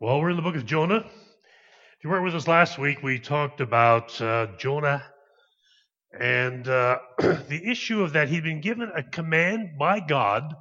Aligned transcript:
Well, 0.00 0.20
we're 0.20 0.30
in 0.30 0.36
the 0.36 0.42
book 0.42 0.54
of 0.54 0.64
Jonah. 0.64 0.98
If 0.98 2.04
you 2.04 2.10
weren't 2.10 2.22
with 2.22 2.36
us 2.36 2.46
last 2.46 2.78
week, 2.78 3.02
we 3.02 3.18
talked 3.18 3.60
about 3.60 4.20
uh, 4.20 4.46
Jonah 4.56 5.02
and 6.16 6.68
uh, 6.68 6.98
the 7.18 7.60
issue 7.68 8.04
of 8.04 8.12
that 8.12 8.28
he'd 8.28 8.44
been 8.44 8.60
given 8.60 8.92
a 8.94 9.02
command 9.02 9.70
by 9.76 9.98
God 9.98 10.54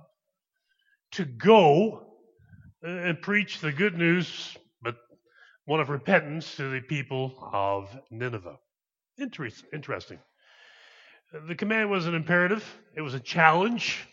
to 1.12 1.26
go 1.26 2.16
and 2.82 3.22
preach 3.22 3.60
the 3.60 3.72
good 3.72 3.96
news, 3.96 4.58
but 4.82 4.96
one 5.66 5.82
of 5.82 5.90
repentance 5.90 6.56
to 6.56 6.72
the 6.72 6.82
people 6.82 7.48
of 7.54 7.96
Nineveh. 8.10 8.58
Interesting. 9.20 10.18
The 11.48 11.54
command 11.54 11.92
was 11.92 12.08
an 12.08 12.16
imperative, 12.16 12.66
it 12.96 13.02
was 13.02 13.14
a 13.14 13.20
challenge, 13.20 14.04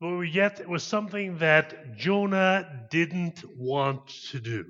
but 0.00 0.20
yet 0.22 0.60
it 0.60 0.68
was 0.68 0.82
something 0.82 1.38
that 1.38 1.96
Jonah 1.96 2.86
didn't 2.90 3.42
want 3.56 4.08
to 4.30 4.40
do. 4.40 4.64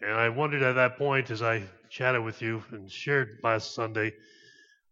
And 0.00 0.12
I 0.12 0.28
wondered 0.28 0.62
at 0.62 0.74
that 0.74 0.96
point 0.96 1.30
as 1.30 1.42
I 1.42 1.64
chatted 1.90 2.22
with 2.22 2.40
you 2.40 2.62
and 2.70 2.90
shared 2.90 3.38
last 3.42 3.74
Sunday 3.74 4.12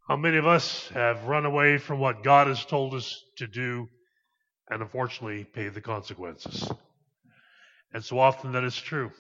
how 0.09 0.17
many 0.17 0.37
of 0.37 0.47
us 0.47 0.89
have 0.89 1.25
run 1.25 1.47
away 1.47 1.79
from 1.79 1.99
what 1.99 2.23
God 2.23 2.47
has 2.47 2.65
told 2.65 2.95
us 2.95 3.23
to 3.39 3.47
do 3.47 3.89
and 4.69 4.83
unfortunately 4.83 5.45
paid 5.45 5.75
the 5.75 5.81
consequences. 5.81 6.71
And 7.93 8.05
so 8.05 8.19
often 8.19 8.53
that 8.53 8.65
is 8.65 8.77
true. 8.77 9.11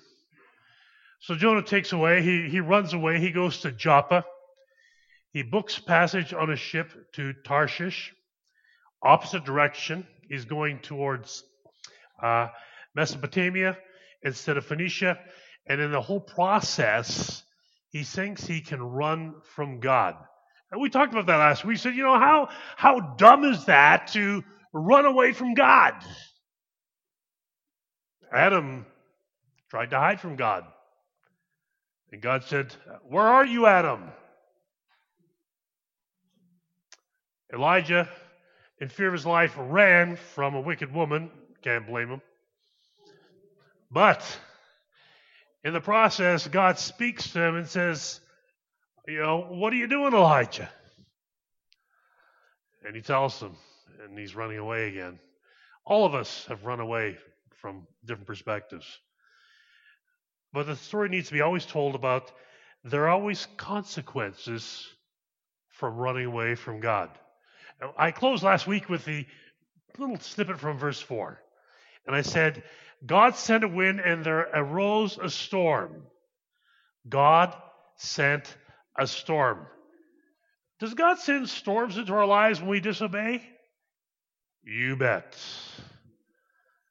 So 1.20 1.34
Jonah 1.34 1.62
takes 1.62 1.92
away, 1.92 2.22
he, 2.22 2.48
he 2.48 2.60
runs 2.60 2.92
away, 2.92 3.20
he 3.20 3.30
goes 3.30 3.60
to 3.60 3.72
Joppa. 3.72 4.24
He 5.32 5.42
books 5.42 5.78
passage 5.78 6.32
on 6.32 6.50
a 6.50 6.56
ship 6.56 6.92
to 7.14 7.32
Tarshish 7.44 8.12
opposite 9.06 9.44
direction. 9.44 10.06
He's 10.28 10.44
going 10.44 10.80
towards 10.80 11.44
uh, 12.22 12.48
Mesopotamia 12.94 13.78
instead 14.22 14.56
of 14.56 14.66
Phoenicia. 14.66 15.18
And 15.68 15.80
in 15.80 15.92
the 15.92 16.00
whole 16.00 16.20
process, 16.20 17.42
he 17.90 18.02
thinks 18.02 18.44
he 18.46 18.60
can 18.60 18.82
run 18.82 19.34
from 19.54 19.80
God. 19.80 20.16
And 20.70 20.80
we 20.80 20.90
talked 20.90 21.12
about 21.12 21.26
that 21.26 21.36
last 21.36 21.64
week. 21.64 21.74
We 21.74 21.76
said, 21.76 21.94
you 21.94 22.02
know, 22.02 22.18
how, 22.18 22.48
how 22.76 23.14
dumb 23.16 23.44
is 23.44 23.66
that 23.66 24.08
to 24.08 24.42
run 24.72 25.06
away 25.06 25.32
from 25.32 25.54
God? 25.54 25.94
Adam 28.32 28.84
tried 29.70 29.90
to 29.90 29.98
hide 29.98 30.20
from 30.20 30.36
God. 30.36 30.64
And 32.12 32.20
God 32.20 32.44
said, 32.44 32.74
Where 33.08 33.26
are 33.26 33.44
you, 33.44 33.66
Adam? 33.66 34.10
Elijah 37.52 38.08
in 38.80 38.88
fear 38.88 39.08
of 39.08 39.12
his 39.12 39.26
life, 39.26 39.54
ran 39.56 40.16
from 40.16 40.54
a 40.54 40.60
wicked 40.60 40.92
woman. 40.92 41.30
Can't 41.62 41.86
blame 41.86 42.08
him. 42.10 42.22
But 43.90 44.24
in 45.64 45.72
the 45.72 45.80
process, 45.80 46.46
God 46.46 46.78
speaks 46.78 47.32
to 47.32 47.42
him 47.42 47.56
and 47.56 47.66
says, 47.66 48.20
You 49.06 49.20
know, 49.20 49.46
what 49.48 49.72
are 49.72 49.76
you 49.76 49.86
doing, 49.86 50.12
Elijah? 50.12 50.68
And 52.86 52.94
he 52.94 53.02
tells 53.02 53.40
him, 53.40 53.56
and 54.04 54.18
he's 54.18 54.36
running 54.36 54.58
away 54.58 54.88
again. 54.88 55.18
All 55.84 56.04
of 56.04 56.14
us 56.14 56.46
have 56.46 56.64
run 56.64 56.80
away 56.80 57.16
from 57.60 57.86
different 58.04 58.26
perspectives. 58.26 58.86
But 60.52 60.66
the 60.66 60.76
story 60.76 61.08
needs 61.08 61.28
to 61.28 61.34
be 61.34 61.40
always 61.40 61.66
told 61.66 61.94
about 61.94 62.30
there 62.84 63.04
are 63.04 63.08
always 63.08 63.46
consequences 63.56 64.86
from 65.70 65.96
running 65.96 66.26
away 66.26 66.54
from 66.54 66.80
God. 66.80 67.10
I 67.98 68.10
closed 68.10 68.42
last 68.42 68.66
week 68.66 68.88
with 68.88 69.04
the 69.04 69.26
little 69.98 70.18
snippet 70.18 70.58
from 70.58 70.78
verse 70.78 71.00
4. 71.00 71.40
And 72.06 72.14
I 72.14 72.22
said, 72.22 72.62
God 73.04 73.36
sent 73.36 73.64
a 73.64 73.68
wind 73.68 74.00
and 74.00 74.24
there 74.24 74.48
arose 74.54 75.18
a 75.18 75.28
storm. 75.28 76.04
God 77.08 77.54
sent 77.96 78.56
a 78.98 79.06
storm. 79.06 79.66
Does 80.78 80.94
God 80.94 81.18
send 81.18 81.48
storms 81.48 81.96
into 81.96 82.14
our 82.14 82.26
lives 82.26 82.60
when 82.60 82.68
we 82.68 82.80
disobey? 82.80 83.42
You 84.62 84.96
bet. 84.96 85.36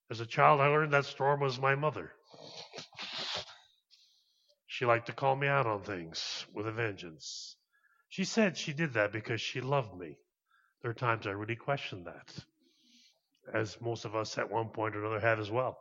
As 0.10 0.20
a 0.20 0.26
child, 0.26 0.62
I 0.62 0.68
learned 0.68 0.94
that 0.94 1.06
storm 1.06 1.40
was 1.40 1.60
my 1.60 1.76
mother. 1.76 2.12
She 4.68 4.86
liked 4.86 5.08
to 5.08 5.14
call 5.14 5.36
me 5.36 5.48
out 5.48 5.66
on 5.66 5.84
things 5.84 6.46
with 6.54 6.68
a 6.68 6.72
vengeance. 6.72 7.56
She 8.10 8.24
said 8.24 8.58
she 8.58 8.74
did 8.74 8.94
that 8.94 9.12
because 9.12 9.42
she 9.42 9.62
loved 9.62 9.96
me. 9.98 10.18
There 10.86 10.92
are 10.92 10.94
times 10.94 11.26
I 11.26 11.32
really 11.32 11.56
question 11.56 12.04
that, 12.04 12.32
as 13.52 13.82
most 13.82 14.06
of 14.06 14.16
us 14.16 14.38
at 14.38 14.52
one 14.52 14.68
point 14.68 14.96
or 14.96 15.04
another 15.04 15.20
have 15.20 15.40
as 15.40 15.50
well. 15.50 15.80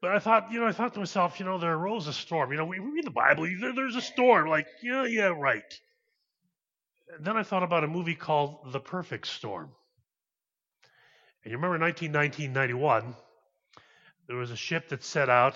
But 0.00 0.10
I 0.10 0.18
thought, 0.18 0.50
you 0.50 0.58
know, 0.58 0.66
I 0.66 0.72
thought 0.72 0.94
to 0.94 0.98
myself, 0.98 1.38
you 1.38 1.46
know, 1.46 1.56
there 1.56 1.72
arose 1.72 2.08
a 2.08 2.12
storm. 2.12 2.50
You 2.50 2.58
know, 2.58 2.64
we 2.64 2.80
read 2.80 3.06
the 3.06 3.12
Bible, 3.12 3.46
there's 3.76 3.94
a 3.94 4.00
storm. 4.00 4.48
Like, 4.48 4.66
yeah, 4.82 5.04
yeah, 5.04 5.28
right. 5.28 5.72
And 7.14 7.24
then 7.24 7.36
I 7.36 7.44
thought 7.44 7.62
about 7.62 7.84
a 7.84 7.86
movie 7.86 8.16
called 8.16 8.72
The 8.72 8.80
Perfect 8.80 9.28
Storm. 9.28 9.70
And 11.44 11.52
you 11.52 11.58
remember 11.58 11.78
1919 11.78 12.52
91, 12.52 13.14
there 14.26 14.36
was 14.36 14.50
a 14.50 14.56
ship 14.56 14.88
that 14.88 15.04
set 15.04 15.30
out 15.30 15.54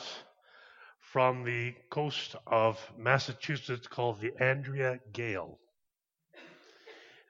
from 1.00 1.42
the 1.42 1.74
coast 1.90 2.36
of 2.46 2.78
Massachusetts 2.96 3.88
called 3.88 4.20
the 4.20 4.34
Andrea 4.38 5.00
Gail. 5.12 5.58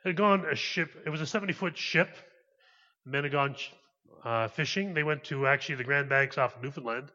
Had 0.05 0.17
gone 0.17 0.45
a 0.51 0.57
ship. 0.57 0.91
It 1.07 1.11
was 1.11 1.21
a 1.21 1.27
70 1.27 1.53
foot 1.53 1.77
ship. 1.77 2.09
Men 3.05 3.25
had 3.25 3.33
gone 3.33 3.57
uh, 4.25 4.49
fishing. 4.49 4.95
They 4.95 5.03
went 5.03 5.25
to 5.25 5.47
actually 5.47 5.77
the 5.77 5.85
Grand 5.85 6.09
Banks 6.09 6.39
off 6.39 6.57
of 6.57 6.63
Newfoundland 6.63 7.11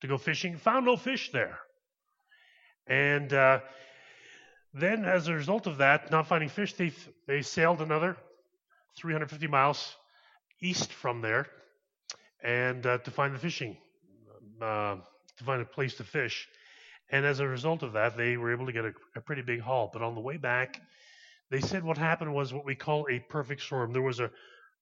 to 0.00 0.08
go 0.08 0.18
fishing. 0.18 0.56
Found 0.58 0.86
no 0.86 0.96
fish 0.96 1.30
there. 1.32 1.58
And 2.86 3.32
uh, 3.32 3.60
then, 4.72 5.04
as 5.04 5.28
a 5.28 5.34
result 5.34 5.66
of 5.66 5.78
that, 5.78 6.10
not 6.10 6.26
finding 6.26 6.48
fish, 6.48 6.74
they 6.74 6.92
they 7.26 7.42
sailed 7.42 7.80
another 7.80 8.16
350 8.96 9.46
miles 9.46 9.96
east 10.62 10.92
from 10.92 11.20
there, 11.20 11.46
and 12.42 12.84
uh, 12.86 12.98
to 12.98 13.10
find 13.10 13.34
the 13.34 13.38
fishing, 13.38 13.76
uh, 14.60 14.96
to 15.36 15.44
find 15.44 15.62
a 15.62 15.64
place 15.64 15.94
to 15.96 16.04
fish. 16.04 16.48
And 17.10 17.26
as 17.26 17.40
a 17.40 17.48
result 17.48 17.82
of 17.82 17.94
that, 17.94 18.16
they 18.16 18.36
were 18.36 18.52
able 18.52 18.66
to 18.66 18.72
get 18.72 18.84
a, 18.84 18.92
a 19.16 19.20
pretty 19.20 19.42
big 19.42 19.60
haul. 19.60 19.90
But 19.92 20.02
on 20.02 20.14
the 20.14 20.20
way 20.20 20.36
back, 20.36 20.80
they 21.50 21.60
said 21.60 21.82
what 21.82 21.98
happened 21.98 22.32
was 22.32 22.52
what 22.52 22.64
we 22.64 22.74
call 22.74 23.06
a 23.10 23.18
perfect 23.18 23.62
storm. 23.62 23.92
There 23.92 24.02
was 24.02 24.20
a 24.20 24.30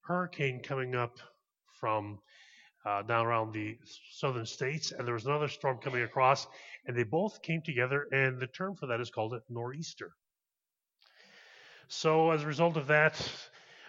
hurricane 0.03 0.61
coming 0.63 0.95
up 0.95 1.19
from 1.81 2.19
uh, 2.85 3.03
down 3.03 3.27
around 3.27 3.53
the 3.53 3.77
southern 4.13 4.47
states, 4.47 4.93
and 4.93 5.07
there 5.07 5.15
was 5.15 5.27
another 5.27 5.49
storm 5.49 5.79
coming 5.79 6.03
across, 6.03 6.47
and 6.87 6.97
they 6.97 7.03
both 7.03 7.43
came 7.43 7.63
together, 7.63 8.07
and 8.13 8.39
the 8.39 8.47
term 8.47 8.77
for 8.77 8.87
that 8.87 9.01
is 9.01 9.11
called 9.11 9.35
a 9.35 9.43
nor'easter. 9.49 10.13
So, 11.89 12.31
as 12.31 12.43
a 12.43 12.47
result 12.47 12.77
of 12.77 12.87
that, 12.89 13.21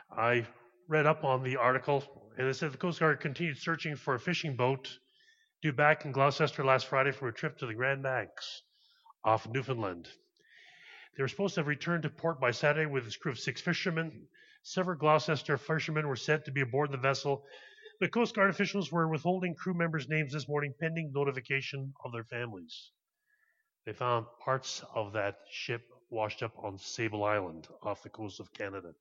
I 0.09 0.47
read 0.87 1.05
up 1.05 1.23
on 1.23 1.43
the 1.43 1.57
article, 1.57 2.31
and 2.37 2.47
it 2.47 2.55
said 2.55 2.71
the 2.71 2.77
Coast 2.77 2.99
Guard 2.99 3.19
continued 3.19 3.57
searching 3.57 3.95
for 3.95 4.15
a 4.15 4.19
fishing 4.19 4.55
boat 4.55 4.99
due 5.61 5.73
back 5.73 6.05
in 6.05 6.11
Gloucester 6.11 6.63
last 6.63 6.87
Friday 6.87 7.11
for 7.11 7.27
a 7.27 7.33
trip 7.33 7.57
to 7.57 7.65
the 7.65 7.73
Grand 7.73 8.01
Banks 8.01 8.63
off 9.23 9.47
Newfoundland. 9.49 10.07
They 11.19 11.23
were 11.23 11.27
supposed 11.27 11.55
to 11.55 11.59
have 11.59 11.67
returned 11.67 12.03
to 12.03 12.09
port 12.09 12.39
by 12.39 12.51
Saturday 12.51 12.85
with 12.85 13.05
a 13.05 13.19
crew 13.19 13.33
of 13.33 13.39
six 13.39 13.59
fishermen. 13.59 14.25
Several 14.63 14.97
Gloucester 14.97 15.57
fishermen 15.57 16.07
were 16.07 16.15
said 16.15 16.45
to 16.45 16.51
be 16.53 16.61
aboard 16.61 16.91
the 16.91 16.97
vessel. 16.97 17.45
The 17.99 18.07
Coast 18.07 18.33
Guard 18.33 18.49
officials 18.49 18.89
were 18.89 19.05
withholding 19.05 19.53
crew 19.53 19.73
members' 19.73 20.07
names 20.07 20.31
this 20.31 20.47
morning 20.47 20.73
pending 20.79 21.11
notification 21.13 21.93
of 22.05 22.13
their 22.13 22.23
families. 22.23 22.91
They 23.85 23.91
found 23.91 24.27
parts 24.41 24.81
of 24.95 25.11
that 25.11 25.39
ship 25.51 25.81
washed 26.09 26.41
up 26.41 26.53
on 26.57 26.77
Sable 26.77 27.25
Island 27.25 27.67
off 27.83 28.01
the 28.01 28.09
coast 28.09 28.39
of 28.39 28.53
Canada. 28.53 28.93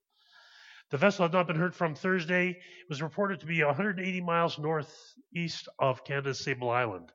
The 0.90 0.98
vessel 0.98 1.22
had 1.22 1.32
not 1.32 1.46
been 1.46 1.54
heard 1.54 1.76
from 1.76 1.94
Thursday. 1.94 2.48
It 2.48 2.88
was 2.88 3.00
reported 3.00 3.38
to 3.38 3.46
be 3.46 3.62
180 3.62 4.20
miles 4.22 4.58
northeast 4.58 5.68
of 5.78 6.02
Canada's 6.02 6.42
Sable 6.42 6.70
Island. 6.70 7.12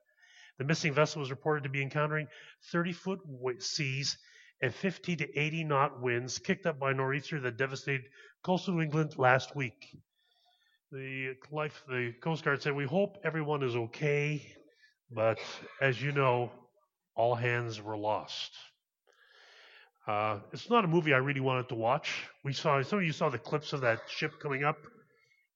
The 0.59 0.63
missing 0.63 0.93
vessel 0.93 1.19
was 1.19 1.29
reported 1.29 1.63
to 1.63 1.69
be 1.69 1.81
encountering 1.81 2.29
30 2.71 2.93
foot 2.93 3.19
seas 3.59 4.17
and 4.63 4.73
50 4.73 5.17
to 5.17 5.37
80 5.37 5.65
knot 5.65 6.01
winds 6.01 6.39
kicked 6.39 6.65
up 6.65 6.79
by 6.79 6.93
nor'easter 6.93 7.37
that 7.41 7.57
devastated 7.57 8.05
coastal 8.43 8.73
New 8.75 8.81
England 8.81 9.15
last 9.17 9.57
week. 9.57 9.89
The, 10.89 11.33
life, 11.51 11.83
the 11.89 12.13
Coast 12.21 12.45
Guard 12.45 12.61
said, 12.61 12.73
We 12.73 12.85
hope 12.85 13.17
everyone 13.25 13.61
is 13.61 13.75
okay, 13.75 14.41
but 15.11 15.37
as 15.81 16.01
you 16.01 16.13
know, 16.13 16.49
all 17.13 17.35
hands 17.35 17.81
were 17.81 17.97
lost. 17.97 18.53
Uh, 20.07 20.39
it's 20.53 20.69
not 20.69 20.85
a 20.85 20.87
movie 20.87 21.13
I 21.13 21.17
really 21.17 21.41
wanted 21.41 21.67
to 21.69 21.75
watch. 21.75 22.23
We 22.45 22.53
saw 22.53 22.81
some 22.83 22.99
of 22.99 23.05
you 23.05 23.11
saw 23.11 23.27
the 23.27 23.39
clips 23.39 23.73
of 23.73 23.81
that 23.81 23.99
ship 24.07 24.39
coming 24.41 24.63
up, 24.63 24.77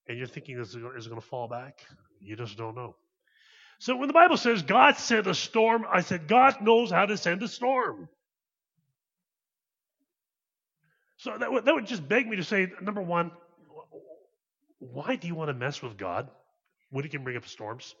and 0.06 0.18
you're 0.18 0.26
thinking, 0.26 0.58
is 0.58 0.74
it, 0.74 0.82
is 0.98 1.06
it 1.06 1.08
going 1.08 1.20
to 1.20 1.26
fall 1.26 1.48
back? 1.48 1.78
You 2.20 2.36
just 2.36 2.58
don't 2.58 2.74
know. 2.74 2.94
So 3.78 3.96
when 3.96 4.08
the 4.08 4.14
Bible 4.14 4.36
says 4.36 4.60
God 4.60 4.98
sent 4.98 5.26
a 5.26 5.34
storm, 5.34 5.86
I 5.90 6.02
said 6.02 6.28
God 6.28 6.60
knows 6.60 6.90
how 6.90 7.06
to 7.06 7.16
send 7.16 7.42
a 7.42 7.48
storm. 7.48 8.10
So 11.18 11.36
that 11.36 11.52
would, 11.52 11.64
that 11.64 11.74
would 11.74 11.86
just 11.86 12.08
beg 12.08 12.26
me 12.26 12.36
to 12.36 12.44
say, 12.44 12.68
number 12.80 13.02
one, 13.02 13.30
why 14.78 15.16
do 15.16 15.26
you 15.26 15.34
want 15.34 15.48
to 15.48 15.54
mess 15.54 15.82
with 15.82 15.96
God 15.96 16.28
when 16.90 17.04
He 17.04 17.10
can 17.10 17.24
bring 17.24 17.36
up 17.36 17.46
storms? 17.46 17.94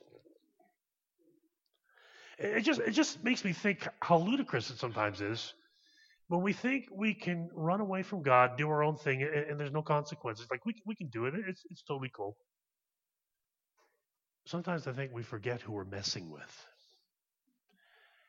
It 2.38 2.60
just 2.60 2.80
it 2.80 2.92
just 2.92 3.22
makes 3.24 3.44
me 3.44 3.52
think 3.52 3.86
how 4.00 4.18
ludicrous 4.18 4.70
it 4.70 4.78
sometimes 4.78 5.20
is 5.20 5.54
when 6.28 6.42
we 6.42 6.52
think 6.52 6.86
we 6.92 7.14
can 7.14 7.50
run 7.54 7.80
away 7.80 8.02
from 8.02 8.22
God, 8.22 8.56
do 8.56 8.68
our 8.68 8.84
own 8.84 8.96
thing, 8.96 9.22
and, 9.22 9.34
and 9.34 9.60
there's 9.60 9.72
no 9.72 9.82
consequences. 9.82 10.46
Like 10.50 10.64
we 10.64 10.74
we 10.86 10.94
can 10.94 11.08
do 11.08 11.24
it. 11.24 11.34
It's 11.34 11.62
it's 11.70 11.82
totally 11.82 12.10
cool. 12.14 12.36
Sometimes 14.46 14.86
I 14.86 14.92
think 14.92 15.12
we 15.12 15.22
forget 15.22 15.60
who 15.60 15.72
we're 15.72 15.84
messing 15.84 16.30
with. 16.30 16.66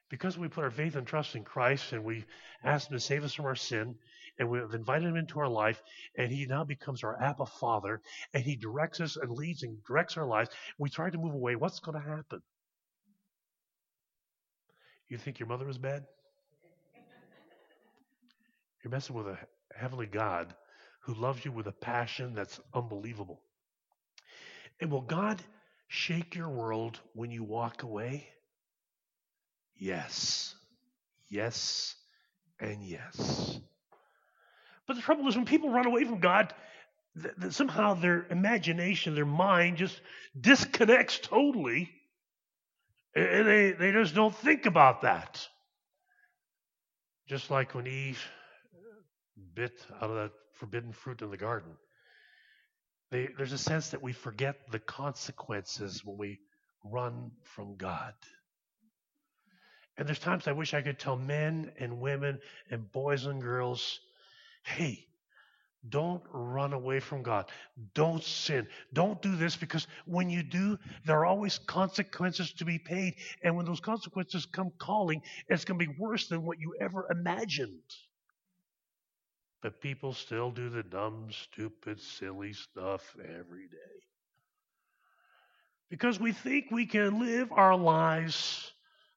Because 0.09 0.37
we 0.37 0.47
put 0.47 0.63
our 0.63 0.71
faith 0.71 0.95
and 0.95 1.05
trust 1.05 1.35
in 1.35 1.43
Christ 1.43 1.93
and 1.93 2.03
we 2.03 2.25
ask 2.63 2.89
Him 2.89 2.97
to 2.97 2.99
save 2.99 3.23
us 3.23 3.33
from 3.33 3.45
our 3.45 3.55
sin, 3.55 3.95
and 4.39 4.49
we've 4.49 4.73
invited 4.73 5.07
Him 5.07 5.17
into 5.17 5.39
our 5.39 5.49
life, 5.49 5.81
and 6.17 6.31
He 6.31 6.45
now 6.45 6.63
becomes 6.63 7.03
our 7.03 7.21
Abba 7.21 7.45
Father, 7.45 8.01
and 8.33 8.43
He 8.43 8.55
directs 8.55 9.01
us 9.01 9.17
and 9.17 9.31
leads 9.31 9.63
and 9.63 9.77
directs 9.85 10.17
our 10.17 10.25
lives, 10.25 10.49
we 10.77 10.89
try 10.89 11.09
to 11.09 11.17
move 11.17 11.33
away. 11.33 11.55
What's 11.55 11.79
going 11.79 12.01
to 12.01 12.07
happen? 12.07 12.41
You 15.09 15.17
think 15.17 15.39
your 15.39 15.47
mother 15.47 15.65
was 15.65 15.77
bad? 15.77 16.05
You're 18.83 18.91
messing 18.91 19.15
with 19.15 19.27
a 19.27 19.37
heavenly 19.75 20.05
God 20.07 20.53
who 21.01 21.13
loves 21.15 21.43
you 21.43 21.51
with 21.51 21.67
a 21.67 21.71
passion 21.71 22.33
that's 22.33 22.59
unbelievable. 22.73 23.41
And 24.79 24.91
will 24.91 25.01
God 25.01 25.41
shake 25.87 26.35
your 26.35 26.49
world 26.49 26.99
when 27.13 27.31
you 27.31 27.43
walk 27.43 27.83
away? 27.83 28.29
Yes. 29.75 30.55
Yes 31.29 31.95
and 32.59 32.83
yes. 32.83 33.59
But 34.89 34.95
the 34.95 35.03
trouble 35.03 35.27
is, 35.27 35.35
when 35.35 35.45
people 35.45 35.69
run 35.69 35.85
away 35.85 36.03
from 36.03 36.19
God, 36.19 36.51
th- 37.21 37.53
somehow 37.53 37.93
their 37.93 38.25
imagination, 38.31 39.13
their 39.13 39.23
mind 39.23 39.77
just 39.77 40.01
disconnects 40.41 41.19
totally. 41.19 41.91
And 43.15 43.47
they, 43.47 43.71
they 43.73 43.91
just 43.91 44.15
don't 44.15 44.35
think 44.35 44.65
about 44.65 45.03
that. 45.03 45.47
Just 47.27 47.51
like 47.51 47.75
when 47.75 47.85
Eve 47.85 48.19
bit 49.53 49.79
out 50.01 50.09
of 50.09 50.15
that 50.15 50.31
forbidden 50.55 50.91
fruit 50.91 51.21
in 51.21 51.29
the 51.29 51.37
garden. 51.37 51.69
They, 53.11 53.29
there's 53.37 53.53
a 53.53 53.59
sense 53.59 53.91
that 53.91 54.01
we 54.01 54.13
forget 54.13 54.55
the 54.71 54.79
consequences 54.79 56.03
when 56.03 56.17
we 56.17 56.39
run 56.83 57.29
from 57.43 57.75
God. 57.75 58.15
And 59.99 60.07
there's 60.07 60.17
times 60.17 60.47
I 60.47 60.53
wish 60.53 60.73
I 60.73 60.81
could 60.81 60.97
tell 60.97 61.15
men 61.15 61.73
and 61.77 62.01
women 62.01 62.39
and 62.71 62.91
boys 62.91 63.27
and 63.27 63.39
girls, 63.39 63.99
hey, 64.69 65.05
don't 65.87 66.21
run 66.31 66.73
away 66.73 66.99
from 66.99 67.23
God. 67.23 67.49
Don't 67.93 68.23
sin. 68.23 68.67
Don't 68.91 69.21
do 69.21 69.35
this 69.35 69.55
because 69.55 69.87
when 70.05 70.29
you 70.29 70.43
do, 70.43 70.77
there 71.05 71.19
are 71.19 71.25
always 71.25 71.57
consequences 71.57 72.51
to 72.53 72.65
be 72.65 72.77
paid. 72.77 73.15
And 73.43 73.55
when 73.55 73.65
those 73.65 73.79
consequences 73.79 74.45
come 74.45 74.71
calling, 74.77 75.21
it's 75.47 75.63
going 75.63 75.79
to 75.79 75.85
be 75.85 75.95
worse 75.97 76.27
than 76.27 76.43
what 76.43 76.59
you 76.59 76.75
ever 76.81 77.07
imagined. 77.09 77.79
But 79.61 79.79
people 79.79 80.13
still 80.13 80.51
do 80.51 80.69
the 80.69 80.83
dumb, 80.83 81.29
stupid, 81.31 82.01
silly 82.01 82.53
stuff 82.53 83.15
every 83.17 83.67
day. 83.67 84.03
Because 85.89 86.19
we 86.19 86.33
think 86.33 86.65
we 86.71 86.85
can 86.85 87.19
live 87.19 87.51
our 87.51 87.75
lives 87.75 88.71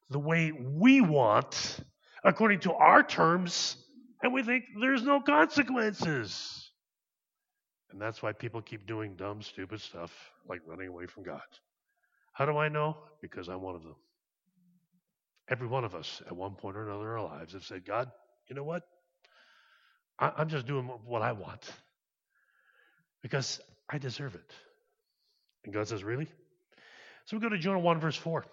the 0.09 0.19
way 0.19 0.51
we 0.51 1.01
want, 1.01 1.79
according 2.23 2.61
to 2.61 2.73
our 2.73 3.03
terms, 3.03 3.82
and 4.23 4.33
we 4.33 4.41
think 4.41 4.63
there's 4.79 5.03
no 5.03 5.19
consequences. 5.19 6.71
And 7.91 8.01
that's 8.01 8.23
why 8.23 8.31
people 8.31 8.61
keep 8.61 8.87
doing 8.87 9.15
dumb, 9.15 9.41
stupid 9.41 9.81
stuff 9.81 10.11
like 10.49 10.61
running 10.65 10.87
away 10.87 11.05
from 11.05 11.23
God. 11.23 11.41
How 12.31 12.45
do 12.45 12.57
I 12.57 12.69
know? 12.69 12.97
Because 13.21 13.49
I'm 13.49 13.61
one 13.61 13.75
of 13.75 13.83
them. 13.83 13.95
Every 15.49 15.67
one 15.67 15.83
of 15.83 15.93
us, 15.93 16.21
at 16.25 16.35
one 16.35 16.55
point 16.55 16.77
or 16.77 16.87
another 16.89 17.03
in 17.03 17.19
our 17.19 17.23
lives, 17.23 17.53
have 17.53 17.65
said, 17.65 17.85
God, 17.85 18.09
you 18.47 18.55
know 18.55 18.63
what? 18.63 18.83
I, 20.17 20.31
I'm 20.37 20.49
just 20.49 20.65
doing 20.65 20.85
what 21.05 21.21
I 21.21 21.33
want 21.33 21.69
because 23.21 23.59
I 23.89 23.97
deserve 23.97 24.35
it. 24.35 24.53
And 25.65 25.73
God 25.73 25.87
says, 25.87 26.03
Really? 26.03 26.27
So 27.25 27.37
we 27.37 27.41
go 27.41 27.49
to 27.49 27.57
Jonah 27.57 27.79
1, 27.79 27.99
verse 27.99 28.17
4. 28.17 28.45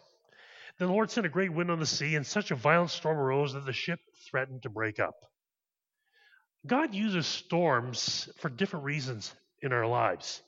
The 0.79 0.87
Lord 0.87 1.11
sent 1.11 1.27
a 1.27 1.31
great 1.31 1.53
wind 1.53 1.71
on 1.71 1.81
the 1.81 1.87
sea, 1.87 2.15
and 2.15 2.27
such 2.27 2.51
a 2.51 2.55
violent 2.55 2.91
storm 2.91 3.19
arose 3.19 3.53
that 3.53 3.67
the 3.67 3.73
ship 3.73 4.01
threatened 4.31 4.63
to 4.63 4.69
break 4.71 5.01
up. 5.01 5.15
God 6.67 6.95
uses 6.95 7.27
storms 7.27 8.29
for 8.39 8.49
different 8.49 8.85
reasons 8.85 9.35
in 9.62 9.73
our 9.73 9.87
lives. 9.87 10.43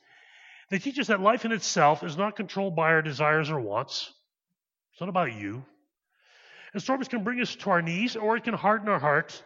They 0.70 0.78
teach 0.78 0.98
us 0.98 1.08
that 1.08 1.20
life 1.20 1.44
in 1.44 1.52
itself 1.52 2.02
is 2.02 2.16
not 2.16 2.36
controlled 2.36 2.76
by 2.76 2.92
our 2.92 3.02
desires 3.02 3.50
or 3.50 3.60
wants. 3.60 4.12
It's 4.92 5.00
not 5.00 5.08
about 5.08 5.32
you. 5.34 5.64
And 6.72 6.82
storms 6.82 7.08
can 7.08 7.24
bring 7.24 7.40
us 7.40 7.54
to 7.56 7.70
our 7.70 7.82
knees, 7.82 8.16
or 8.16 8.36
it 8.36 8.44
can 8.44 8.54
harden 8.54 8.88
our 8.88 8.98
hearts. 8.98 9.42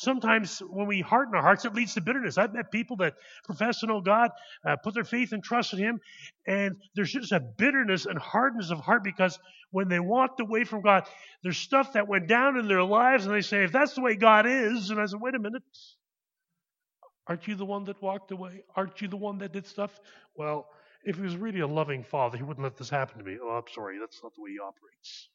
sometimes 0.00 0.60
when 0.60 0.86
we 0.86 1.00
harden 1.00 1.34
our 1.34 1.42
hearts, 1.42 1.64
it 1.64 1.74
leads 1.74 1.94
to 1.94 2.00
bitterness. 2.00 2.38
I've 2.38 2.54
met 2.54 2.72
people 2.72 2.96
that 2.96 3.14
profess 3.44 3.80
to 3.80 3.86
know 3.86 4.00
God, 4.00 4.30
uh, 4.64 4.76
put 4.76 4.94
their 4.94 5.04
faith 5.04 5.32
and 5.32 5.44
trust 5.44 5.74
in 5.74 5.78
Him, 5.78 6.00
and 6.46 6.76
there's 6.94 7.12
just 7.12 7.32
a 7.32 7.40
bitterness 7.40 8.06
and 8.06 8.18
hardness 8.18 8.70
of 8.70 8.80
heart 8.80 9.04
because 9.04 9.38
when 9.70 9.88
they 9.88 10.00
walked 10.00 10.40
away 10.40 10.64
from 10.64 10.80
God, 10.80 11.04
there's 11.42 11.58
stuff 11.58 11.92
that 11.92 12.08
went 12.08 12.26
down 12.26 12.58
in 12.58 12.66
their 12.66 12.82
lives, 12.82 13.26
and 13.26 13.34
they 13.34 13.42
say, 13.42 13.64
if 13.64 13.72
that's 13.72 13.94
the 13.94 14.00
way 14.00 14.16
God 14.16 14.46
is, 14.46 14.90
and 14.90 14.98
I 15.00 15.06
said, 15.06 15.20
wait 15.20 15.34
a 15.34 15.38
minute. 15.38 15.62
Aren't 17.26 17.46
you 17.46 17.54
the 17.54 17.64
one 17.64 17.84
that 17.84 18.00
walked 18.02 18.32
away? 18.32 18.64
Aren't 18.74 19.00
you 19.00 19.08
the 19.08 19.16
one 19.16 19.38
that 19.38 19.52
did 19.52 19.66
stuff? 19.66 20.00
Well, 20.36 20.68
if 21.04 21.16
he 21.16 21.22
was 21.22 21.36
really 21.36 21.60
a 21.60 21.66
loving 21.66 22.02
father, 22.02 22.36
he 22.36 22.42
wouldn't 22.42 22.64
let 22.64 22.76
this 22.76 22.90
happen 22.90 23.18
to 23.18 23.24
me. 23.24 23.38
Oh, 23.40 23.50
I'm 23.50 23.72
sorry, 23.72 23.98
that's 23.98 24.22
not 24.22 24.34
the 24.34 24.42
way 24.42 24.50
he 24.52 24.58
operates. 24.58 25.28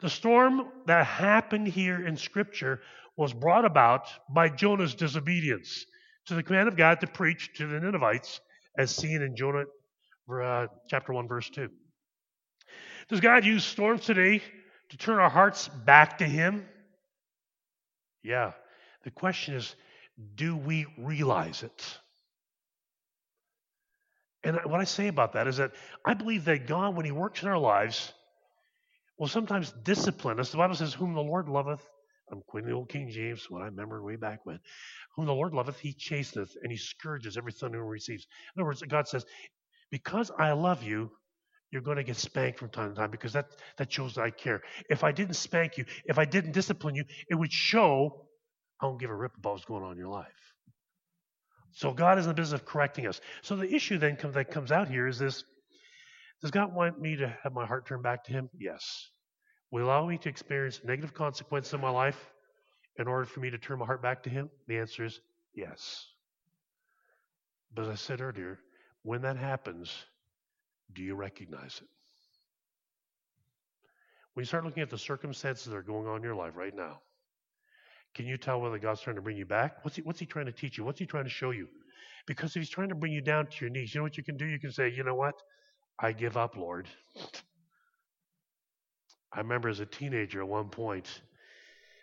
The 0.00 0.10
storm 0.10 0.68
that 0.86 1.06
happened 1.06 1.68
here 1.68 2.04
in 2.04 2.16
Scripture 2.16 2.80
was 3.16 3.32
brought 3.32 3.64
about 3.64 4.08
by 4.28 4.48
Jonah's 4.48 4.94
disobedience 4.94 5.86
to 6.26 6.34
the 6.34 6.42
command 6.42 6.68
of 6.68 6.76
God 6.76 7.00
to 7.00 7.06
preach 7.06 7.50
to 7.58 7.66
the 7.66 7.78
Ninevites, 7.78 8.40
as 8.76 8.94
seen 8.94 9.22
in 9.22 9.36
Jonah 9.36 9.64
uh, 10.32 10.66
chapter 10.88 11.12
1, 11.12 11.28
verse 11.28 11.48
2. 11.50 11.68
Does 13.08 13.20
God 13.20 13.44
use 13.44 13.64
storms 13.64 14.04
today 14.04 14.42
to 14.88 14.96
turn 14.96 15.18
our 15.18 15.30
hearts 15.30 15.68
back 15.68 16.18
to 16.18 16.24
Him? 16.24 16.66
Yeah. 18.22 18.52
The 19.04 19.10
question 19.10 19.54
is 19.54 19.74
do 20.34 20.56
we 20.56 20.86
realize 20.98 21.62
it? 21.62 21.98
And 24.44 24.58
what 24.64 24.80
I 24.80 24.84
say 24.84 25.08
about 25.08 25.34
that 25.34 25.46
is 25.46 25.58
that 25.58 25.72
I 26.04 26.14
believe 26.14 26.44
that 26.46 26.66
God, 26.66 26.96
when 26.96 27.04
He 27.04 27.12
works 27.12 27.42
in 27.42 27.48
our 27.48 27.58
lives, 27.58 28.12
will 29.18 29.28
sometimes 29.28 29.72
discipline 29.84 30.40
us. 30.40 30.50
The 30.50 30.58
Bible 30.58 30.74
says, 30.74 30.94
Whom 30.94 31.14
the 31.14 31.22
Lord 31.22 31.48
loveth, 31.48 31.86
I'm 32.30 32.42
quoting 32.48 32.68
the 32.68 32.74
old 32.74 32.88
King 32.88 33.10
James, 33.10 33.46
what 33.48 33.62
I 33.62 33.66
remember 33.66 34.02
way 34.02 34.16
back 34.16 34.40
when. 34.44 34.58
Whom 35.14 35.26
the 35.26 35.34
Lord 35.34 35.52
loveth, 35.52 35.78
he 35.78 35.92
chasteneth, 35.92 36.56
and 36.62 36.72
he 36.72 36.78
scourges 36.78 37.36
every 37.36 37.52
son 37.52 37.72
who 37.72 37.80
receives. 37.80 38.26
In 38.56 38.60
other 38.60 38.66
words, 38.66 38.82
God 38.82 39.06
says, 39.06 39.24
Because 39.90 40.30
I 40.38 40.52
love 40.52 40.82
you, 40.82 41.10
you're 41.70 41.82
going 41.82 41.96
to 41.96 42.04
get 42.04 42.16
spanked 42.16 42.58
from 42.58 42.68
time 42.68 42.90
to 42.90 42.94
time 42.94 43.10
because 43.10 43.32
that, 43.32 43.46
that 43.78 43.90
shows 43.90 44.14
that 44.14 44.22
I 44.22 44.30
care. 44.30 44.60
If 44.90 45.04
I 45.04 45.12
didn't 45.12 45.36
spank 45.36 45.78
you, 45.78 45.86
if 46.04 46.18
I 46.18 46.26
didn't 46.26 46.52
discipline 46.52 46.94
you, 46.94 47.04
it 47.30 47.34
would 47.34 47.52
show 47.52 48.26
I 48.82 48.86
don't 48.86 48.98
give 48.98 49.10
a 49.10 49.14
rip 49.14 49.36
about 49.36 49.52
what's 49.52 49.64
going 49.64 49.84
on 49.84 49.92
in 49.92 49.98
your 49.98 50.08
life. 50.08 50.26
So 51.70 51.92
God 51.92 52.18
is 52.18 52.26
in 52.26 52.30
the 52.30 52.34
business 52.34 52.60
of 52.60 52.66
correcting 52.66 53.06
us. 53.06 53.20
So 53.42 53.56
the 53.56 53.72
issue 53.72 53.96
then 53.96 54.16
come, 54.16 54.32
that 54.32 54.50
comes 54.50 54.72
out 54.72 54.88
here 54.88 55.06
is 55.06 55.18
this 55.18 55.44
does 56.42 56.50
God 56.50 56.74
want 56.74 57.00
me 57.00 57.14
to 57.16 57.28
have 57.44 57.52
my 57.52 57.64
heart 57.64 57.86
turned 57.86 58.02
back 58.02 58.24
to 58.24 58.32
Him? 58.32 58.50
Yes. 58.58 59.08
Will 59.70 59.84
allow 59.84 60.06
me 60.06 60.18
to 60.18 60.28
experience 60.28 60.80
negative 60.84 61.14
consequences 61.14 61.72
in 61.72 61.80
my 61.80 61.88
life 61.88 62.18
in 62.98 63.06
order 63.06 63.24
for 63.24 63.38
me 63.38 63.50
to 63.50 63.58
turn 63.58 63.78
my 63.78 63.86
heart 63.86 64.02
back 64.02 64.24
to 64.24 64.30
Him? 64.30 64.50
The 64.66 64.78
answer 64.78 65.04
is 65.04 65.20
yes. 65.54 66.04
But 67.72 67.82
as 67.82 67.88
I 67.88 67.94
said 67.94 68.20
earlier, 68.20 68.58
when 69.04 69.22
that 69.22 69.36
happens, 69.36 69.94
do 70.92 71.02
you 71.02 71.14
recognize 71.14 71.80
it? 71.80 71.88
When 74.34 74.42
you 74.42 74.46
start 74.46 74.64
looking 74.64 74.82
at 74.82 74.90
the 74.90 74.98
circumstances 74.98 75.66
that 75.66 75.76
are 75.76 75.82
going 75.82 76.08
on 76.08 76.16
in 76.16 76.22
your 76.24 76.34
life 76.34 76.56
right 76.56 76.74
now, 76.74 77.00
can 78.14 78.26
you 78.26 78.36
tell 78.36 78.60
whether 78.60 78.78
God's 78.78 79.00
trying 79.00 79.16
to 79.16 79.22
bring 79.22 79.36
you 79.36 79.46
back? 79.46 79.84
What's 79.84 79.96
he, 79.96 80.02
what's 80.02 80.20
he 80.20 80.26
trying 80.26 80.46
to 80.46 80.52
teach 80.52 80.76
you? 80.76 80.84
What's 80.84 80.98
He 80.98 81.06
trying 81.06 81.24
to 81.24 81.30
show 81.30 81.50
you? 81.50 81.68
Because 82.26 82.54
if 82.56 82.60
He's 82.60 82.70
trying 82.70 82.90
to 82.90 82.94
bring 82.94 83.12
you 83.12 83.20
down 83.22 83.46
to 83.46 83.64
your 83.64 83.70
knees, 83.70 83.94
you 83.94 84.00
know 84.00 84.04
what 84.04 84.16
you 84.16 84.22
can 84.22 84.36
do? 84.36 84.46
You 84.46 84.58
can 84.58 84.70
say, 84.70 84.90
you 84.90 85.04
know 85.04 85.14
what? 85.14 85.34
I 85.98 86.12
give 86.12 86.36
up, 86.36 86.56
Lord. 86.56 86.88
I 89.32 89.38
remember 89.38 89.68
as 89.68 89.80
a 89.80 89.86
teenager 89.86 90.42
at 90.42 90.48
one 90.48 90.68
point 90.68 91.22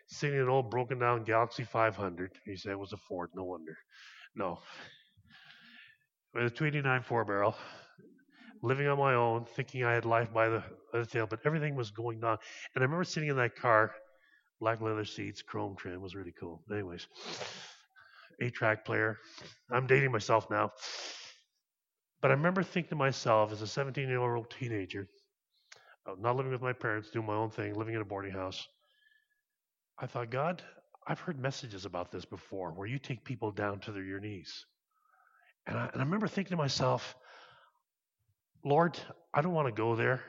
sitting 0.07 0.37
in 0.37 0.43
an 0.43 0.49
old 0.49 0.71
broken 0.71 0.99
down 0.99 1.23
Galaxy 1.23 1.63
500. 1.63 2.31
He 2.45 2.55
said 2.55 2.71
it 2.71 2.79
was 2.79 2.93
a 2.93 2.97
Ford, 2.97 3.29
no 3.35 3.43
wonder. 3.43 3.77
No. 4.35 4.59
With 6.33 6.45
a 6.45 6.49
289 6.49 7.03
four 7.03 7.25
barrel, 7.25 7.55
living 8.63 8.87
on 8.87 8.97
my 8.97 9.13
own, 9.13 9.45
thinking 9.55 9.83
I 9.83 9.93
had 9.93 10.05
life 10.05 10.31
by 10.33 10.49
the, 10.49 10.63
by 10.91 10.99
the 10.99 11.05
tail, 11.05 11.27
but 11.27 11.39
everything 11.45 11.75
was 11.75 11.91
going 11.91 12.19
down. 12.19 12.37
And 12.73 12.81
I 12.81 12.85
remember 12.85 13.03
sitting 13.03 13.29
in 13.29 13.37
that 13.37 13.55
car, 13.55 13.91
black 14.59 14.81
leather 14.81 15.05
seats, 15.05 15.41
chrome 15.41 15.75
trim, 15.75 16.01
was 16.01 16.15
really 16.15 16.33
cool. 16.39 16.61
Anyways, 16.71 17.07
eight 18.41 18.53
track 18.53 18.85
player. 18.85 19.17
I'm 19.71 19.87
dating 19.87 20.11
myself 20.11 20.49
now. 20.49 20.71
But 22.21 22.31
I 22.31 22.33
remember 22.33 22.63
thinking 22.63 22.89
to 22.89 22.95
myself 22.95 23.51
as 23.51 23.61
a 23.61 23.67
17 23.67 24.07
year 24.09 24.35
old 24.35 24.49
teenager, 24.49 25.07
uh, 26.07 26.15
not 26.19 26.35
living 26.35 26.51
with 26.51 26.61
my 26.61 26.73
parents, 26.73 27.09
doing 27.11 27.25
my 27.27 27.35
own 27.35 27.49
thing, 27.49 27.75
living 27.75 27.95
in 27.95 28.01
a 28.01 28.05
boarding 28.05 28.33
house. 28.33 28.67
I 29.97 30.05
thought, 30.05 30.29
God, 30.29 30.61
I've 31.07 31.19
heard 31.19 31.39
messages 31.39 31.85
about 31.85 32.11
this 32.11 32.25
before 32.25 32.71
where 32.71 32.87
you 32.87 32.99
take 32.99 33.23
people 33.23 33.51
down 33.51 33.79
to 33.81 33.91
their 33.91 34.03
your 34.03 34.19
knees. 34.19 34.65
And 35.67 35.77
I, 35.77 35.89
and 35.93 36.01
I 36.01 36.05
remember 36.05 36.27
thinking 36.27 36.51
to 36.51 36.57
myself, 36.57 37.15
Lord, 38.63 38.99
I 39.33 39.41
don't 39.41 39.53
want 39.53 39.67
to 39.67 39.73
go 39.73 39.95
there. 39.95 40.21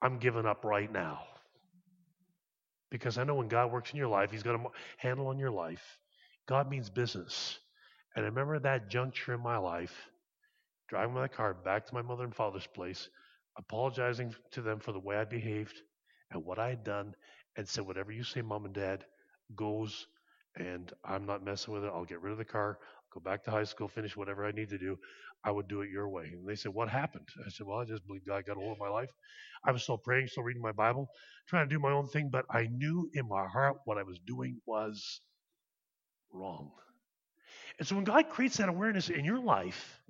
I'm 0.00 0.18
giving 0.18 0.46
up 0.46 0.64
right 0.64 0.90
now. 0.90 1.22
Because 2.90 3.18
I 3.18 3.24
know 3.24 3.34
when 3.34 3.48
God 3.48 3.70
works 3.72 3.90
in 3.92 3.98
your 3.98 4.08
life, 4.08 4.30
He's 4.30 4.42
got 4.42 4.54
a 4.54 4.64
handle 4.96 5.28
on 5.28 5.38
your 5.38 5.50
life. 5.50 5.98
God 6.46 6.70
means 6.70 6.88
business. 6.88 7.58
And 8.16 8.24
I 8.24 8.28
remember 8.28 8.58
that 8.58 8.88
juncture 8.88 9.34
in 9.34 9.40
my 9.40 9.58
life, 9.58 9.94
driving 10.88 11.14
my 11.14 11.28
car 11.28 11.54
back 11.54 11.86
to 11.86 11.94
my 11.94 12.02
mother 12.02 12.24
and 12.24 12.34
father's 12.34 12.66
place, 12.66 13.08
apologizing 13.56 14.34
to 14.52 14.62
them 14.62 14.80
for 14.80 14.92
the 14.92 14.98
way 14.98 15.16
I 15.16 15.24
behaved 15.24 15.82
and 16.30 16.44
what 16.44 16.58
I 16.58 16.70
had 16.70 16.84
done, 16.84 17.14
and 17.56 17.68
said, 17.68 17.86
Whatever 17.86 18.12
you 18.12 18.24
say, 18.24 18.42
mom 18.42 18.64
and 18.64 18.74
dad, 18.74 19.04
goes, 19.54 20.06
and 20.56 20.92
I'm 21.04 21.26
not 21.26 21.44
messing 21.44 21.74
with 21.74 21.84
it. 21.84 21.92
I'll 21.94 22.04
get 22.04 22.22
rid 22.22 22.32
of 22.32 22.38
the 22.38 22.44
car, 22.44 22.78
go 23.12 23.20
back 23.20 23.44
to 23.44 23.50
high 23.50 23.64
school, 23.64 23.88
finish 23.88 24.16
whatever 24.16 24.46
I 24.46 24.52
need 24.52 24.68
to 24.70 24.78
do. 24.78 24.96
I 25.44 25.50
would 25.50 25.68
do 25.68 25.82
it 25.82 25.90
your 25.90 26.08
way. 26.08 26.30
And 26.32 26.46
they 26.46 26.56
said, 26.56 26.74
What 26.74 26.88
happened? 26.88 27.28
I 27.44 27.50
said, 27.50 27.66
Well, 27.66 27.78
I 27.78 27.84
just 27.84 28.06
believe 28.06 28.26
God 28.26 28.44
got 28.46 28.56
a 28.56 28.60
hold 28.60 28.72
of 28.72 28.78
my 28.78 28.88
life. 28.88 29.10
I 29.64 29.72
was 29.72 29.82
still 29.82 29.98
praying, 29.98 30.28
still 30.28 30.42
reading 30.42 30.62
my 30.62 30.72
Bible, 30.72 31.08
trying 31.48 31.68
to 31.68 31.74
do 31.74 31.80
my 31.80 31.92
own 31.92 32.08
thing, 32.08 32.28
but 32.30 32.44
I 32.50 32.66
knew 32.70 33.10
in 33.14 33.28
my 33.28 33.46
heart 33.46 33.76
what 33.84 33.98
I 33.98 34.02
was 34.02 34.18
doing 34.26 34.60
was 34.66 35.20
wrong. 36.32 36.70
And 37.78 37.86
so 37.86 37.94
when 37.94 38.04
God 38.04 38.28
creates 38.28 38.56
that 38.56 38.68
awareness 38.68 39.08
in 39.08 39.24
your 39.24 39.38
life, 39.38 40.00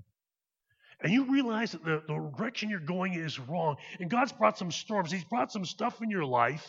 and 1.01 1.13
you 1.13 1.31
realize 1.31 1.73
that 1.73 1.85
the, 1.85 2.03
the 2.09 2.33
direction 2.37 2.71
you're 2.71 2.81
going 2.81 3.15
is 3.15 3.39
wrong, 3.39 3.77
and 4.01 4.11
God's 4.11 4.33
brought 4.33 4.59
some 4.59 4.71
storms, 4.71 5.13
He's 5.13 5.25
brought 5.25 5.53
some 5.53 5.65
stuff 5.65 6.03
in 6.03 6.11
your 6.11 6.25
life, 6.25 6.67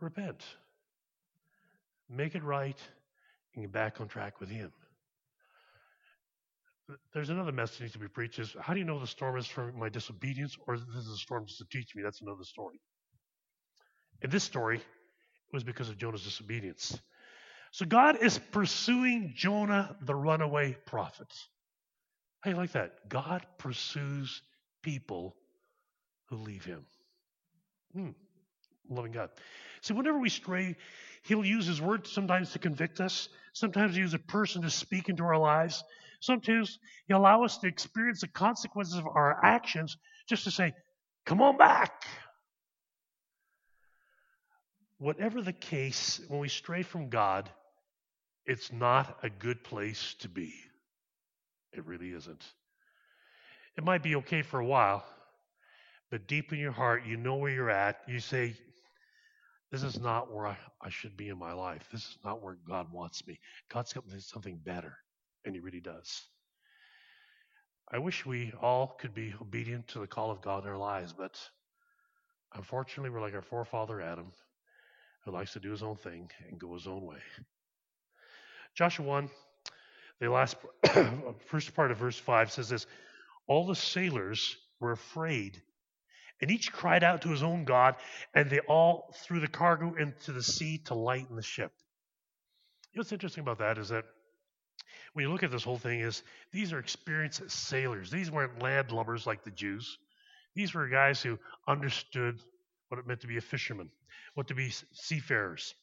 repent. 0.00 0.42
Make 2.08 2.34
it 2.34 2.42
right 2.42 2.78
and 3.54 3.64
get 3.64 3.72
back 3.72 4.00
on 4.00 4.08
track 4.08 4.40
with 4.40 4.48
Him. 4.48 4.72
There's 7.14 7.30
another 7.30 7.52
message 7.52 7.92
to 7.92 7.98
be 7.98 8.08
preached 8.08 8.38
is 8.38 8.56
how 8.60 8.72
do 8.72 8.80
you 8.80 8.84
know 8.84 8.98
the 8.98 9.06
storm 9.06 9.36
is 9.38 9.46
from 9.46 9.78
my 9.78 9.88
disobedience 9.88 10.56
or 10.66 10.76
this 10.76 11.06
is 11.06 11.08
a 11.08 11.16
storm 11.16 11.46
just 11.46 11.58
to 11.58 11.66
teach 11.70 11.94
me? 11.94 12.02
That's 12.02 12.20
another 12.20 12.44
story. 12.44 12.80
In 14.22 14.30
this 14.30 14.44
story, 14.44 14.78
it 14.78 15.52
was 15.52 15.64
because 15.64 15.88
of 15.88 15.98
Jonah's 15.98 16.24
disobedience. 16.24 16.98
So 17.72 17.86
God 17.86 18.18
is 18.20 18.38
pursuing 18.50 19.34
Jonah, 19.36 19.96
the 20.02 20.14
runaway 20.14 20.76
prophet. 20.86 21.32
How 22.40 22.50
do 22.50 22.56
you 22.56 22.60
like 22.60 22.72
that? 22.72 23.08
God 23.08 23.46
pursues 23.58 24.42
people 24.82 25.36
who 26.28 26.36
leave 26.36 26.64
him. 26.64 26.84
Hmm. 27.94 28.10
Loving 28.90 29.12
God. 29.12 29.30
See, 29.82 29.94
whenever 29.94 30.18
we 30.18 30.28
stray, 30.28 30.76
He'll 31.22 31.44
use 31.44 31.66
His 31.66 31.80
word 31.80 32.06
sometimes 32.06 32.52
to 32.52 32.58
convict 32.58 33.00
us. 33.00 33.28
Sometimes 33.52 33.94
He 33.94 34.00
uses 34.00 34.14
a 34.14 34.18
person 34.18 34.62
to 34.62 34.70
speak 34.70 35.08
into 35.08 35.22
our 35.22 35.38
lives. 35.38 35.82
Sometimes 36.20 36.78
He'll 37.06 37.18
allow 37.18 37.44
us 37.44 37.58
to 37.58 37.68
experience 37.68 38.20
the 38.20 38.28
consequences 38.28 38.96
of 38.96 39.06
our 39.06 39.38
actions 39.44 39.96
just 40.28 40.44
to 40.44 40.50
say, 40.50 40.74
Come 41.24 41.40
on 41.40 41.56
back. 41.56 42.04
Whatever 44.98 45.40
the 45.40 45.52
case, 45.52 46.20
when 46.28 46.40
we 46.40 46.48
stray 46.48 46.82
from 46.82 47.08
God, 47.08 47.48
it's 48.44 48.72
not 48.72 49.18
a 49.22 49.30
good 49.30 49.62
place 49.62 50.14
to 50.20 50.28
be. 50.28 50.52
It 51.72 51.86
really 51.86 52.10
isn't. 52.10 52.44
It 53.76 53.84
might 53.84 54.02
be 54.02 54.16
okay 54.16 54.42
for 54.42 54.58
a 54.58 54.66
while, 54.66 55.04
but 56.10 56.26
deep 56.26 56.52
in 56.52 56.58
your 56.58 56.72
heart, 56.72 57.06
you 57.06 57.16
know 57.16 57.36
where 57.36 57.52
you're 57.52 57.70
at. 57.70 58.00
You 58.08 58.18
say, 58.18 58.56
This 59.70 59.82
is 59.84 60.00
not 60.00 60.32
where 60.32 60.48
I, 60.48 60.56
I 60.80 60.88
should 60.88 61.16
be 61.16 61.28
in 61.28 61.38
my 61.38 61.52
life. 61.52 61.88
This 61.92 62.02
is 62.02 62.18
not 62.24 62.42
where 62.42 62.56
God 62.66 62.92
wants 62.92 63.26
me. 63.26 63.38
God's 63.72 63.92
got 63.92 64.04
something 64.18 64.58
better, 64.64 64.96
and 65.44 65.54
He 65.54 65.60
really 65.60 65.80
does. 65.80 66.26
I 67.92 67.98
wish 67.98 68.24
we 68.26 68.52
all 68.60 68.96
could 69.00 69.14
be 69.14 69.34
obedient 69.40 69.88
to 69.88 70.00
the 70.00 70.06
call 70.06 70.30
of 70.30 70.40
God 70.40 70.64
in 70.64 70.70
our 70.70 70.78
lives, 70.78 71.12
but 71.12 71.38
unfortunately, 72.54 73.10
we're 73.10 73.20
like 73.20 73.34
our 73.34 73.42
forefather 73.42 74.00
Adam, 74.00 74.32
who 75.24 75.32
likes 75.32 75.52
to 75.54 75.60
do 75.60 75.70
his 75.70 75.82
own 75.82 75.96
thing 75.96 76.30
and 76.48 76.58
go 76.58 76.74
his 76.74 76.86
own 76.86 77.04
way. 77.04 77.18
Joshua 78.74 79.04
1, 79.04 79.30
the 80.20 80.30
last 80.30 80.56
first 81.46 81.74
part 81.74 81.90
of 81.90 81.98
verse 81.98 82.18
5 82.18 82.52
says 82.52 82.68
this 82.68 82.86
All 83.48 83.66
the 83.66 83.74
sailors 83.74 84.56
were 84.78 84.92
afraid, 84.92 85.60
and 86.40 86.50
each 86.50 86.72
cried 86.72 87.04
out 87.04 87.22
to 87.22 87.30
his 87.30 87.42
own 87.42 87.64
God, 87.64 87.96
and 88.34 88.48
they 88.48 88.60
all 88.60 89.14
threw 89.22 89.40
the 89.40 89.48
cargo 89.48 89.94
into 89.94 90.32
the 90.32 90.42
sea 90.42 90.78
to 90.86 90.94
lighten 90.94 91.36
the 91.36 91.42
ship. 91.42 91.72
You 92.92 92.98
know 92.98 93.00
what's 93.00 93.12
interesting 93.12 93.42
about 93.42 93.58
that 93.58 93.78
is 93.78 93.90
that 93.90 94.04
when 95.12 95.24
you 95.24 95.30
look 95.32 95.42
at 95.42 95.50
this 95.50 95.64
whole 95.64 95.78
thing 95.78 96.00
is 96.00 96.22
these 96.52 96.72
are 96.72 96.78
experienced 96.78 97.50
sailors. 97.50 98.10
These 98.10 98.30
weren't 98.30 98.58
landlubbers 98.58 99.26
like 99.26 99.44
the 99.44 99.50
Jews. 99.50 99.98
These 100.54 100.74
were 100.74 100.88
guys 100.88 101.22
who 101.22 101.38
understood 101.68 102.40
what 102.88 102.98
it 102.98 103.06
meant 103.06 103.20
to 103.20 103.26
be 103.26 103.36
a 103.36 103.42
fisherman, 103.42 103.90
what 104.34 104.48
to 104.48 104.54
be 104.54 104.72
seafarers. 104.92 105.74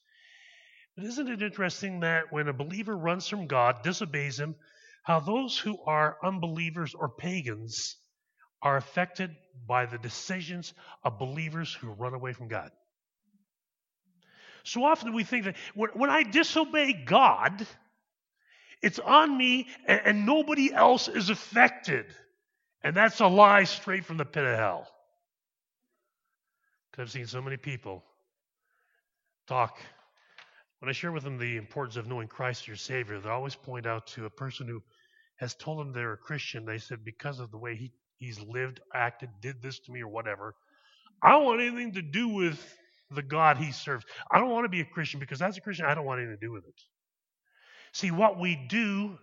But 0.95 1.05
isn't 1.05 1.29
it 1.29 1.41
interesting 1.41 2.01
that 2.01 2.31
when 2.31 2.47
a 2.47 2.53
believer 2.53 2.97
runs 2.97 3.27
from 3.27 3.47
God, 3.47 3.83
disobeys 3.83 4.39
Him, 4.39 4.55
how 5.03 5.19
those 5.19 5.57
who 5.57 5.79
are 5.85 6.17
unbelievers 6.23 6.93
or 6.93 7.07
pagans 7.07 7.97
are 8.61 8.77
affected 8.77 9.35
by 9.67 9.85
the 9.85 9.97
decisions 9.97 10.73
of 11.03 11.19
believers 11.19 11.73
who 11.73 11.89
run 11.89 12.13
away 12.13 12.33
from 12.33 12.47
God? 12.47 12.71
So 14.63 14.83
often 14.83 15.13
we 15.13 15.23
think 15.23 15.45
that 15.45 15.55
when 15.75 16.09
I 16.09 16.23
disobey 16.23 16.93
God, 16.93 17.65
it's 18.81 18.99
on 18.99 19.37
me 19.37 19.67
and, 19.87 20.25
nobody 20.25 20.73
else 20.73 21.07
is 21.07 21.29
affected. 21.29 22.05
And 22.83 22.95
that's 22.95 23.19
a 23.21 23.27
lie 23.27 23.63
straight 23.63 24.05
from 24.05 24.17
the 24.17 24.25
pit 24.25 24.43
of 24.43 24.57
hell. 24.57 24.87
Because 26.91 27.07
I've 27.07 27.11
seen 27.11 27.27
so 27.27 27.41
many 27.41 27.57
people 27.57 28.03
talk 29.47 29.79
when 30.79 30.89
I 30.89 30.91
share 30.91 31.11
with 31.11 31.23
them 31.23 31.39
the 31.39 31.57
importance 31.57 31.95
of 31.95 32.07
knowing 32.07 32.27
Christ 32.27 32.63
as 32.63 32.67
your 32.67 32.77
Savior, 32.77 33.19
they 33.19 33.29
always 33.29 33.55
point 33.55 33.87
out 33.87 34.07
to 34.07 34.25
a 34.25 34.29
person 34.29 34.67
who 34.67 34.83
has 35.37 35.55
told 35.55 35.79
them 35.79 35.91
they're 35.91 36.13
a 36.13 36.17
Christian, 36.17 36.65
they 36.65 36.77
said, 36.77 37.03
because 37.03 37.39
of 37.39 37.51
the 37.51 37.57
way 37.57 37.75
he, 37.75 37.91
he's 38.17 38.39
lived, 38.39 38.79
acted, 38.93 39.29
did 39.41 39.61
this 39.61 39.79
to 39.79 39.91
me, 39.91 40.01
or 40.01 40.07
whatever, 40.07 40.55
I 41.21 41.31
don't 41.31 41.45
want 41.45 41.61
anything 41.61 41.93
to 41.93 42.01
do 42.01 42.29
with 42.29 42.63
the 43.11 43.23
God 43.23 43.57
he 43.57 43.71
serves. 43.71 44.05
I 44.31 44.39
don't 44.39 44.49
want 44.49 44.65
to 44.65 44.69
be 44.69 44.81
a 44.81 44.85
Christian 44.85 45.19
because 45.19 45.41
as 45.41 45.57
a 45.57 45.61
Christian, 45.61 45.85
I 45.85 45.95
don't 45.95 46.05
want 46.05 46.19
anything 46.19 46.37
to 46.39 46.45
do 46.45 46.51
with 46.51 46.65
it. 46.65 46.81
See, 47.93 48.11
what 48.11 48.39
we 48.39 48.55
do 48.69 49.17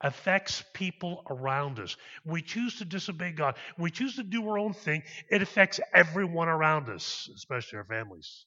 affects 0.00 0.64
people 0.74 1.24
around 1.30 1.78
us. 1.78 1.96
We 2.24 2.42
choose 2.42 2.78
to 2.78 2.84
disobey 2.84 3.32
God. 3.32 3.56
We 3.78 3.90
choose 3.90 4.16
to 4.16 4.22
do 4.22 4.46
our 4.48 4.58
own 4.58 4.74
thing. 4.74 5.02
It 5.30 5.42
affects 5.42 5.80
everyone 5.94 6.48
around 6.48 6.88
us, 6.88 7.30
especially 7.34 7.78
our 7.78 7.84
families. 7.84 8.44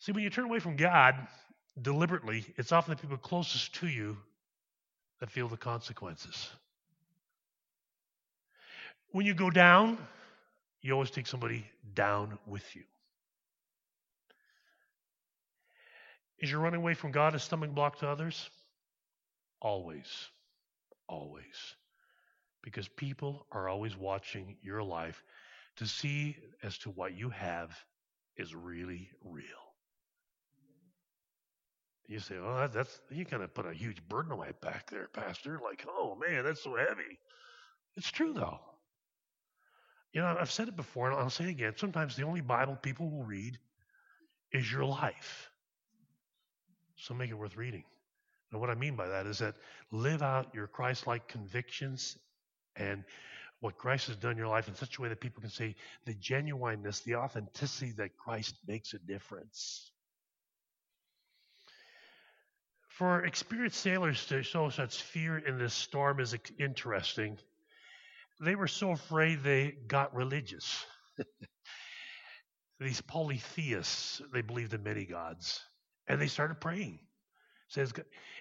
See, 0.00 0.12
when 0.12 0.24
you 0.24 0.30
turn 0.30 0.46
away 0.46 0.58
from 0.58 0.76
God 0.76 1.14
deliberately, 1.80 2.44
it's 2.56 2.72
often 2.72 2.94
the 2.94 3.00
people 3.00 3.16
closest 3.16 3.74
to 3.76 3.86
you 3.86 4.16
that 5.20 5.30
feel 5.30 5.48
the 5.48 5.56
consequences. 5.56 6.50
When 9.12 9.26
you 9.26 9.34
go 9.34 9.50
down, 9.50 9.98
you 10.82 10.92
always 10.92 11.10
take 11.10 11.26
somebody 11.26 11.66
down 11.94 12.38
with 12.46 12.64
you. 12.76 12.82
Is 16.38 16.50
your 16.50 16.60
running 16.60 16.80
away 16.80 16.94
from 16.94 17.10
God 17.10 17.34
a 17.34 17.38
stumbling 17.38 17.72
block 17.72 17.98
to 17.98 18.08
others? 18.08 18.48
Always. 19.60 20.06
Always. 21.08 21.74
Because 22.62 22.88
people 22.88 23.46
are 23.52 23.68
always 23.68 23.96
watching 23.96 24.56
your 24.62 24.82
life 24.82 25.22
to 25.76 25.86
see 25.86 26.36
as 26.62 26.78
to 26.78 26.90
what 26.90 27.14
you 27.14 27.30
have 27.30 27.76
is 28.36 28.54
really 28.54 29.10
real. 29.24 29.44
You 32.06 32.18
say, 32.18 32.36
"Oh, 32.38 32.56
that, 32.56 32.72
that's 32.72 33.00
you 33.10 33.24
kind 33.24 33.42
of 33.42 33.54
put 33.54 33.66
a 33.66 33.72
huge 33.72 34.02
burden 34.08 34.32
on 34.32 34.38
my 34.38 34.52
back 34.60 34.90
there, 34.90 35.08
Pastor." 35.08 35.60
Like, 35.62 35.86
"Oh 35.88 36.16
man, 36.16 36.44
that's 36.44 36.62
so 36.62 36.74
heavy." 36.76 37.18
It's 37.96 38.10
true 38.10 38.32
though. 38.32 38.60
You 40.12 40.22
know, 40.22 40.36
I've 40.40 40.50
said 40.50 40.68
it 40.68 40.76
before, 40.76 41.10
and 41.10 41.18
I'll 41.18 41.30
say 41.30 41.44
it 41.44 41.50
again. 41.50 41.74
Sometimes 41.76 42.16
the 42.16 42.24
only 42.24 42.40
Bible 42.40 42.76
people 42.76 43.10
will 43.10 43.24
read 43.24 43.58
is 44.52 44.70
your 44.70 44.84
life. 44.84 45.50
So 46.96 47.14
make 47.14 47.30
it 47.30 47.34
worth 47.34 47.56
reading. 47.56 47.84
And 48.50 48.60
what 48.60 48.70
I 48.70 48.74
mean 48.74 48.96
by 48.96 49.08
that 49.08 49.26
is 49.26 49.38
that 49.38 49.54
live 49.92 50.22
out 50.22 50.54
your 50.54 50.66
Christ-like 50.66 51.28
convictions 51.28 52.18
and 52.74 53.04
what 53.60 53.78
Christ 53.78 54.08
has 54.08 54.16
done 54.16 54.32
in 54.32 54.38
your 54.38 54.48
life 54.48 54.68
in 54.68 54.74
such 54.74 54.98
a 54.98 55.02
way 55.02 55.08
that 55.10 55.20
people 55.20 55.40
can 55.40 55.50
see 55.50 55.76
the 56.06 56.14
genuineness, 56.14 57.00
the 57.00 57.16
authenticity 57.16 57.92
that 57.98 58.16
Christ 58.16 58.56
makes 58.66 58.94
a 58.94 58.98
difference. 58.98 59.92
For 62.88 63.24
experienced 63.24 63.80
sailors 63.80 64.26
to 64.26 64.42
show 64.42 64.68
such 64.70 65.02
fear 65.02 65.38
in 65.38 65.58
this 65.58 65.74
storm 65.74 66.20
is 66.20 66.36
interesting. 66.58 67.38
They 68.40 68.54
were 68.54 68.68
so 68.68 68.92
afraid 68.92 69.42
they 69.42 69.72
got 69.86 70.14
religious. 70.14 70.84
These 72.80 73.02
polytheists, 73.02 74.22
they 74.32 74.40
believed 74.40 74.72
in 74.72 74.82
many 74.82 75.04
gods, 75.04 75.60
and 76.08 76.20
they 76.20 76.28
started 76.28 76.60
praying. 76.60 77.00
Says, 77.68 77.92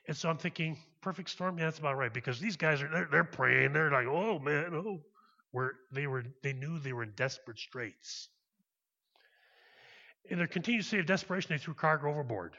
and 0.08 0.15
so 0.18 0.29
I'm 0.29 0.38
thinking, 0.38 0.77
perfect 1.01 1.29
storm. 1.29 1.60
Yeah, 1.60 1.65
that's 1.65 1.79
about 1.79 1.98
right 1.98 2.13
because 2.13 2.39
these 2.39 2.56
guys 2.56 2.82
are 2.82 2.88
they're, 2.88 3.08
they're 3.12 3.24
praying. 3.24 3.74
They're 3.74 3.91
like, 3.91 4.08
oh 4.08 4.39
man, 4.39 4.74
oh, 4.74 5.01
where 5.51 5.74
they 5.91 6.08
were 6.08 6.24
they 6.41 6.53
knew 6.53 6.79
they 6.79 6.94
were 6.94 7.03
in 7.03 7.12
desperate 7.15 7.60
straits. 7.60 8.29
In 10.25 10.38
their 10.38 10.48
continued 10.48 10.86
state 10.86 11.01
of 11.01 11.06
desperation, 11.06 11.50
they 11.50 11.60
threw 11.60 11.74
cargo 11.74 12.10
overboard. 12.10 12.56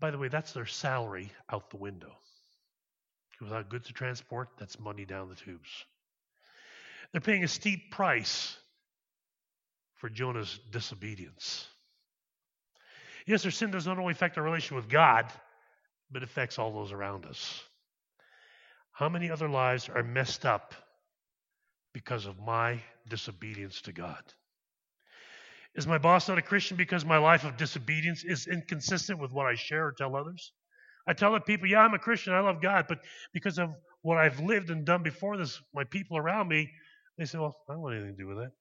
By 0.00 0.10
the 0.10 0.18
way, 0.18 0.28
that's 0.28 0.52
their 0.52 0.66
salary 0.66 1.32
out 1.50 1.70
the 1.70 1.76
window. 1.76 2.16
Without 3.40 3.68
goods 3.68 3.86
to 3.86 3.92
transport, 3.92 4.48
that's 4.58 4.78
money 4.80 5.04
down 5.04 5.28
the 5.28 5.34
tubes. 5.34 5.84
They're 7.16 7.22
paying 7.22 7.44
a 7.44 7.48
steep 7.48 7.92
price 7.92 8.58
for 9.94 10.10
Jonah's 10.10 10.60
disobedience. 10.70 11.66
Yes, 13.26 13.40
their 13.40 13.50
sin 13.50 13.70
does 13.70 13.86
not 13.86 13.98
only 13.98 14.12
affect 14.12 14.36
our 14.36 14.44
relation 14.44 14.76
with 14.76 14.90
God, 14.90 15.24
but 16.10 16.22
affects 16.22 16.58
all 16.58 16.74
those 16.74 16.92
around 16.92 17.24
us. 17.24 17.62
How 18.92 19.08
many 19.08 19.30
other 19.30 19.48
lives 19.48 19.88
are 19.88 20.02
messed 20.02 20.44
up 20.44 20.74
because 21.94 22.26
of 22.26 22.38
my 22.38 22.82
disobedience 23.08 23.80
to 23.80 23.92
God? 23.92 24.22
Is 25.74 25.86
my 25.86 25.96
boss 25.96 26.28
not 26.28 26.36
a 26.36 26.42
Christian 26.42 26.76
because 26.76 27.06
my 27.06 27.16
life 27.16 27.44
of 27.44 27.56
disobedience 27.56 28.24
is 28.24 28.46
inconsistent 28.46 29.18
with 29.18 29.32
what 29.32 29.46
I 29.46 29.54
share 29.54 29.86
or 29.86 29.92
tell 29.92 30.16
others? 30.16 30.52
I 31.08 31.14
tell 31.14 31.32
the 31.32 31.40
people, 31.40 31.66
yeah, 31.66 31.80
I'm 31.80 31.94
a 31.94 31.98
Christian, 31.98 32.34
I 32.34 32.40
love 32.40 32.60
God, 32.60 32.84
but 32.90 32.98
because 33.32 33.58
of 33.58 33.70
what 34.02 34.18
I've 34.18 34.38
lived 34.40 34.68
and 34.68 34.84
done 34.84 35.02
before 35.02 35.38
this, 35.38 35.58
my 35.72 35.84
people 35.84 36.18
around 36.18 36.48
me, 36.48 36.70
they 37.18 37.24
say, 37.24 37.38
well, 37.38 37.56
I 37.68 37.72
don't 37.72 37.82
want 37.82 37.96
anything 37.96 38.16
to 38.16 38.22
do 38.22 38.28
with 38.28 38.38
that. 38.38 38.52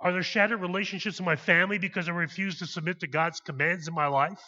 Are 0.00 0.12
there 0.12 0.22
shattered 0.22 0.60
relationships 0.60 1.18
in 1.18 1.24
my 1.24 1.36
family 1.36 1.78
because 1.78 2.08
I 2.08 2.12
refuse 2.12 2.58
to 2.58 2.66
submit 2.66 3.00
to 3.00 3.06
God's 3.06 3.40
commands 3.40 3.88
in 3.88 3.94
my 3.94 4.08
life? 4.08 4.42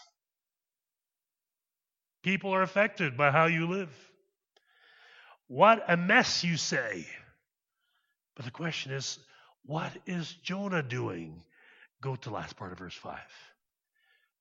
People 2.23 2.55
are 2.55 2.63
affected 2.63 3.17
by 3.17 3.31
how 3.31 3.47
you 3.47 3.67
live. 3.67 3.91
What 5.47 5.83
a 5.89 5.97
mess, 5.97 6.45
you 6.45 6.57
say. 6.57 7.07
But 8.37 8.45
the 8.45 8.51
question 8.51 8.93
is, 8.93 9.19
what 9.65 9.93
is 10.07 10.33
Jonah 10.43 10.83
doing? 10.83 11.43
Go 12.03 12.17
to 12.17 12.29
the 12.29 12.35
last 12.35 12.57
part 12.57 12.73
of 12.73 12.79
verse 12.79 12.95
5. 12.95 13.19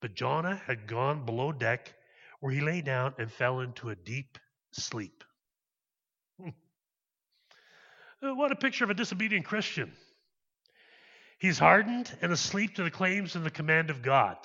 But 0.02 0.16
Jonah 0.16 0.62
had 0.68 0.88
gone 0.88 1.26
below 1.26 1.52
deck, 1.52 1.94
where 2.40 2.54
he 2.54 2.62
lay 2.62 2.82
down 2.82 3.14
and 3.18 3.32
fell 3.32 3.62
into 3.62 3.90
a 3.90 3.96
deep 3.96 4.38
sleep. 4.74 5.24
Hmm. 6.40 6.50
Uh, 8.24 8.34
what 8.34 8.52
a 8.52 8.56
picture 8.56 8.84
of 8.84 8.90
a 8.90 8.96
disobedient 8.96 9.46
Christian. 9.46 9.92
He's 11.40 11.60
hardened 11.60 12.12
and 12.22 12.32
asleep 12.32 12.76
to 12.76 12.84
the 12.84 12.92
claims 12.92 13.36
and 13.36 13.46
the 13.46 13.52
command 13.52 13.90
of 13.90 14.02
God. 14.02 14.38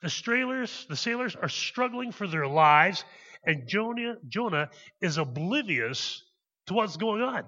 The 0.00 0.08
sailors, 0.08 0.86
the 0.88 0.96
sailors 0.96 1.36
are 1.36 1.48
struggling 1.48 2.12
for 2.12 2.26
their 2.26 2.46
lives, 2.46 3.04
and 3.44 3.68
Jonah, 3.68 4.16
Jonah 4.26 4.70
is 5.00 5.18
oblivious 5.18 6.22
to 6.66 6.74
what's 6.74 6.96
going 6.96 7.22
on. 7.22 7.44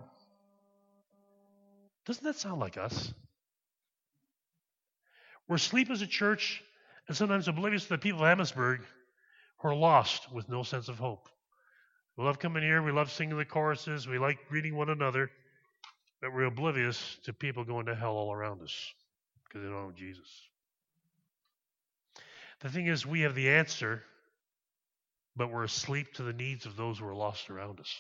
Doesn't 2.07 2.25
that 2.25 2.37
sound 2.37 2.61
like 2.61 2.76
us? 2.76 3.12
We're 5.49 5.57
asleep 5.57 5.90
as 5.90 6.02
a 6.02 6.07
church 6.07 6.62
and 7.09 7.16
sometimes 7.16 7.49
oblivious 7.49 7.85
to 7.85 7.90
the 7.90 7.99
people 7.99 8.21
of 8.21 8.26
Amherstburg 8.26 8.81
who 9.61 9.69
are 9.69 9.75
lost 9.75 10.31
with 10.33 10.49
no 10.49 10.62
sense 10.62 10.88
of 10.88 10.99
hope. 10.99 11.28
We 12.16 12.25
love 12.25 12.38
coming 12.38 12.62
here, 12.62 12.83
we 12.83 12.92
love 12.92 13.11
singing 13.11 13.37
the 13.37 13.44
choruses, 13.44 14.06
we 14.06 14.18
like 14.18 14.49
greeting 14.49 14.76
one 14.76 14.88
another, 14.88 15.30
but 16.23 16.33
we're 16.33 16.44
oblivious 16.44 17.18
to 17.24 17.33
people 17.33 17.64
going 17.64 17.87
to 17.87 17.94
hell 17.94 18.12
all 18.14 18.33
around 18.33 18.62
us 18.62 18.92
because 19.44 19.62
they 19.62 19.68
don't 19.68 19.88
know 19.88 19.92
Jesus. 19.92 20.29
The 22.61 22.70
thing 22.70 22.87
is, 22.87 23.05
we 23.05 23.22
have 23.22 23.35
the 23.35 23.50
answer, 23.50 24.03
but 25.37 25.53
we're 25.53 25.64
asleep 25.64 26.14
to 26.14 26.22
the 26.22 26.33
needs 26.33 26.66
of 26.66 26.77
those 26.77 26.98
who 26.98 27.07
are 27.07 27.14
lost 27.14 27.50
around 27.50 27.81
us. 27.81 27.92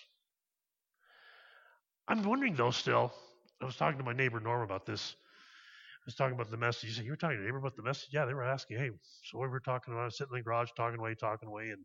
I'm 2.06 2.22
wondering, 2.22 2.54
though, 2.54 2.70
still, 2.70 3.12
I 3.60 3.64
was 3.64 3.76
talking 3.76 3.98
to 3.98 4.04
my 4.04 4.12
neighbor 4.12 4.38
Norm 4.38 4.62
about 4.62 4.86
this. 4.86 5.16
I 5.18 6.04
was 6.06 6.14
talking 6.14 6.34
about 6.34 6.50
the 6.50 6.56
message. 6.56 6.90
He 6.90 6.94
said, 6.94 7.04
You 7.04 7.12
were 7.12 7.16
talking 7.16 7.36
to 7.36 7.42
your 7.42 7.50
neighbor 7.50 7.58
about 7.58 7.76
the 7.76 7.82
message? 7.82 8.10
Yeah, 8.12 8.26
they 8.26 8.34
were 8.34 8.44
asking, 8.44 8.78
Hey, 8.78 8.90
so 9.24 9.38
we 9.38 9.48
were 9.48 9.60
talking 9.60 9.94
about, 9.94 10.12
sitting 10.12 10.32
in 10.34 10.38
the 10.38 10.44
garage 10.44 10.68
talking 10.76 11.00
away, 11.00 11.14
talking 11.14 11.48
away. 11.48 11.70
And 11.70 11.82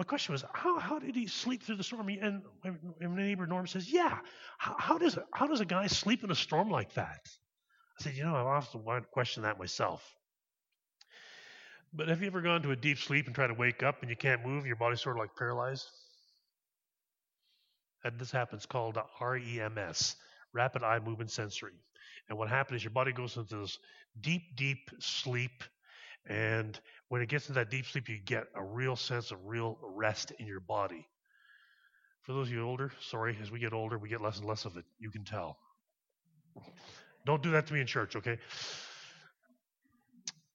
my 0.00 0.04
question 0.04 0.32
was, 0.32 0.42
How, 0.54 0.78
how 0.78 0.98
did 0.98 1.14
he 1.14 1.26
sleep 1.26 1.62
through 1.62 1.76
the 1.76 1.84
storm? 1.84 2.08
And 2.08 2.40
my 2.64 3.22
neighbor 3.22 3.46
Norm 3.46 3.66
says, 3.66 3.92
Yeah, 3.92 4.18
how, 4.56 4.74
how, 4.78 4.96
does, 4.96 5.18
how 5.34 5.46
does 5.46 5.60
a 5.60 5.66
guy 5.66 5.88
sleep 5.88 6.24
in 6.24 6.30
a 6.30 6.34
storm 6.34 6.70
like 6.70 6.94
that? 6.94 7.28
I 7.98 8.02
said, 8.02 8.14
You 8.14 8.24
know, 8.24 8.34
I've 8.34 8.46
often 8.46 8.82
wanted 8.82 9.02
to 9.02 9.08
question 9.08 9.42
that 9.42 9.58
myself. 9.58 10.02
But 11.92 12.08
have 12.08 12.22
you 12.22 12.28
ever 12.28 12.40
gone 12.40 12.62
to 12.62 12.70
a 12.70 12.76
deep 12.76 12.96
sleep 12.96 13.26
and 13.26 13.34
try 13.34 13.46
to 13.46 13.52
wake 13.52 13.82
up 13.82 14.00
and 14.00 14.08
you 14.08 14.16
can't 14.16 14.42
move? 14.42 14.64
Your 14.64 14.76
body's 14.76 15.02
sort 15.02 15.16
of 15.16 15.20
like 15.20 15.36
paralyzed. 15.36 15.86
And 18.02 18.18
this 18.18 18.30
happens 18.30 18.64
called 18.64 18.96
REMS, 19.20 20.16
rapid 20.54 20.82
eye 20.82 21.00
movement 21.00 21.30
sensory. 21.30 21.74
And 22.30 22.38
what 22.38 22.48
happens 22.48 22.80
is 22.80 22.84
your 22.84 22.92
body 22.92 23.12
goes 23.12 23.36
into 23.36 23.58
this 23.58 23.78
deep, 24.18 24.56
deep 24.56 24.88
sleep. 24.98 25.62
And 26.26 26.80
when 27.10 27.22
it 27.22 27.28
gets 27.28 27.48
into 27.48 27.58
that 27.58 27.70
deep 27.70 27.86
sleep, 27.86 28.08
you 28.08 28.18
get 28.24 28.44
a 28.54 28.62
real 28.62 28.94
sense 28.94 29.32
of 29.32 29.38
real 29.44 29.76
rest 29.82 30.30
in 30.38 30.46
your 30.46 30.60
body. 30.60 31.08
For 32.22 32.32
those 32.32 32.46
of 32.46 32.52
you 32.52 32.62
older, 32.62 32.92
sorry, 33.00 33.36
as 33.42 33.50
we 33.50 33.58
get 33.58 33.72
older, 33.72 33.98
we 33.98 34.08
get 34.08 34.20
less 34.20 34.38
and 34.38 34.46
less 34.46 34.64
of 34.64 34.76
it. 34.76 34.84
You 35.00 35.10
can 35.10 35.24
tell. 35.24 35.58
Don't 37.26 37.42
do 37.42 37.50
that 37.50 37.66
to 37.66 37.74
me 37.74 37.80
in 37.80 37.88
church, 37.88 38.14
okay? 38.14 38.38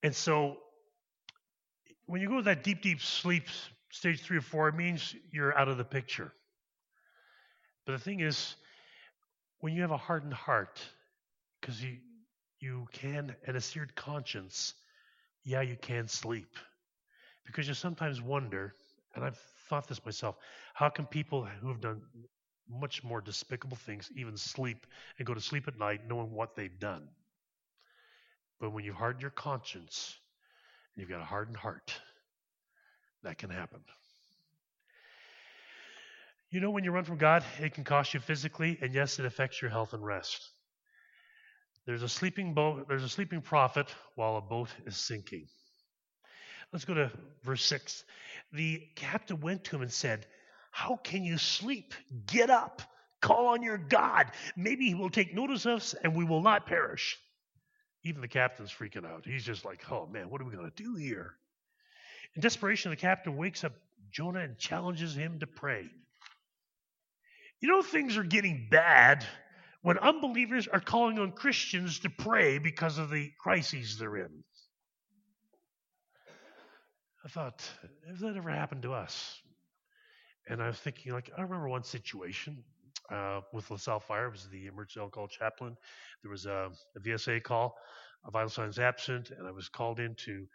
And 0.01 0.15
so 0.15 0.55
when 2.05 2.21
you 2.21 2.29
go 2.29 2.37
to 2.37 2.43
that 2.43 2.63
deep, 2.63 2.81
deep 2.81 3.01
sleep, 3.01 3.47
stage 3.91 4.21
three 4.21 4.37
or 4.37 4.41
four, 4.41 4.69
it 4.69 4.75
means 4.75 5.13
you're 5.33 5.57
out 5.57 5.67
of 5.67 5.77
the 5.77 5.83
picture. 5.83 6.31
But 7.85 7.91
the 7.91 7.99
thing 7.99 8.21
is, 8.21 8.55
when 9.59 9.73
you 9.73 9.81
have 9.81 9.91
a 9.91 9.97
hardened 9.97 10.33
heart, 10.33 10.81
because 11.59 11.83
you 11.83 11.97
you 12.61 12.87
can, 12.93 13.35
and 13.45 13.57
a 13.57 13.61
seared 13.61 13.93
conscience, 13.93 14.73
yeah, 15.45 15.61
you 15.61 15.77
can 15.79 16.07
sleep. 16.07 16.57
Because 17.45 17.67
you 17.67 17.75
sometimes 17.75 18.21
wonder, 18.21 18.73
and 19.15 19.23
I've 19.23 19.37
thought 19.69 19.87
this 19.87 20.03
myself, 20.03 20.35
how 20.73 20.89
can 20.89 21.05
people 21.05 21.45
who 21.45 21.69
have 21.69 21.79
done 21.79 22.01
much 22.67 23.03
more 23.03 23.21
despicable 23.21 23.77
things 23.77 24.09
even 24.15 24.35
sleep 24.35 24.87
and 25.17 25.27
go 25.27 25.35
to 25.35 25.39
sleep 25.39 25.67
at 25.67 25.77
night 25.77 26.01
knowing 26.07 26.31
what 26.31 26.55
they've 26.55 26.79
done? 26.79 27.07
But 28.59 28.71
when 28.71 28.83
you've 28.83 28.95
hardened 28.95 29.21
your 29.21 29.31
conscience, 29.31 30.17
you've 30.95 31.09
got 31.09 31.21
a 31.21 31.25
hardened 31.25 31.57
heart, 31.57 31.93
that 33.23 33.37
can 33.37 33.51
happen. 33.51 33.81
You 36.49 36.59
know, 36.61 36.71
when 36.71 36.83
you 36.83 36.91
run 36.91 37.03
from 37.03 37.17
God, 37.17 37.43
it 37.59 37.73
can 37.73 37.83
cost 37.83 38.13
you 38.13 38.19
physically, 38.19 38.77
and 38.81 38.93
yes, 38.93 39.19
it 39.19 39.25
affects 39.25 39.61
your 39.61 39.69
health 39.69 39.93
and 39.93 40.03
rest. 40.03 40.49
There's 41.85 42.03
a 42.03 42.09
sleeping 42.09 42.53
boat, 42.53 42.87
there's 42.87 43.03
a 43.03 43.09
sleeping 43.09 43.41
prophet 43.41 43.93
while 44.15 44.37
a 44.37 44.41
boat 44.41 44.69
is 44.85 44.97
sinking. 44.97 45.47
Let's 46.73 46.85
go 46.85 46.95
to 46.95 47.11
verse 47.43 47.63
6. 47.65 48.03
The 48.53 48.81
captain 48.95 49.39
went 49.39 49.63
to 49.65 49.75
him 49.75 49.81
and 49.83 49.91
said, 49.91 50.25
How 50.71 50.95
can 50.97 51.23
you 51.23 51.37
sleep? 51.37 51.93
Get 52.25 52.49
up, 52.49 52.81
call 53.21 53.47
on 53.47 53.61
your 53.61 53.77
God. 53.77 54.31
Maybe 54.57 54.87
he 54.87 54.95
will 54.95 55.11
take 55.11 55.33
notice 55.33 55.65
of 55.65 55.77
us 55.77 55.95
and 56.03 56.15
we 56.15 56.25
will 56.25 56.41
not 56.41 56.65
perish. 56.65 57.17
Even 58.03 58.21
the 58.21 58.27
captain's 58.27 58.71
freaking 58.71 59.05
out. 59.05 59.25
He's 59.25 59.45
just 59.45 59.63
like, 59.63 59.83
Oh 59.91 60.07
man, 60.07 60.29
what 60.29 60.41
are 60.41 60.45
we 60.45 60.55
going 60.55 60.71
to 60.71 60.83
do 60.83 60.95
here? 60.95 61.35
In 62.35 62.41
desperation, 62.41 62.89
the 62.91 62.97
captain 62.97 63.37
wakes 63.37 63.63
up 63.63 63.73
Jonah 64.11 64.39
and 64.39 64.57
challenges 64.57 65.15
him 65.15 65.39
to 65.39 65.47
pray. 65.47 65.85
You 67.61 67.69
know, 67.69 67.81
things 67.81 68.17
are 68.17 68.23
getting 68.23 68.67
bad 68.69 69.25
when 69.85 69.99
unbelievers 69.99 70.67
are 70.67 70.79
calling 70.79 71.19
on 71.19 71.31
Christians 71.31 71.99
to 71.99 72.09
pray 72.09 72.57
because 72.57 72.97
of 72.97 73.11
the 73.11 73.31
crises 73.39 73.99
they're 73.99 74.17
in. 74.17 74.43
I 77.23 77.27
thought, 77.29 77.63
has 78.09 78.19
that 78.21 78.35
ever 78.35 78.49
happened 78.49 78.81
to 78.81 78.93
us? 78.93 79.39
And 80.49 80.59
I 80.59 80.65
was 80.65 80.79
thinking, 80.79 81.13
like, 81.13 81.29
I 81.37 81.43
remember 81.43 81.69
one 81.69 81.83
situation 81.83 82.63
uh, 83.11 83.41
with 83.53 83.69
LaSalle 83.69 83.99
Fire. 83.99 84.25
It 84.25 84.31
was 84.31 84.47
the 84.51 84.65
emergency 84.65 85.01
alcohol 85.01 85.27
chaplain. 85.27 85.77
There 86.23 86.31
was 86.31 86.47
a, 86.47 86.71
a 86.95 86.99
VSA 86.99 87.43
call, 87.43 87.75
a 88.25 88.31
vital 88.31 88.49
signs 88.49 88.79
absent, 88.79 89.29
and 89.29 89.47
I 89.47 89.51
was 89.51 89.69
called 89.69 89.99
in 89.99 90.15
to 90.25 90.47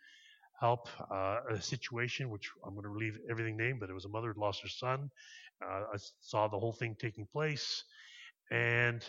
help 0.58 0.88
uh, 1.08 1.36
a 1.52 1.62
situation 1.62 2.30
which 2.30 2.50
I'm 2.66 2.74
going 2.74 2.82
to 2.82 2.98
leave 2.98 3.16
everything 3.30 3.56
named, 3.56 3.78
but 3.78 3.90
it 3.90 3.94
was 3.94 4.06
a 4.06 4.10
mother 4.10 4.32
who 4.32 4.40
lost 4.40 4.62
her 4.62 4.68
son. 4.68 5.08
Uh, 5.64 5.82
I 5.94 5.98
saw 6.20 6.48
the 6.48 6.58
whole 6.58 6.72
thing 6.72 6.96
taking 6.98 7.28
place. 7.32 7.84
And 8.50 9.04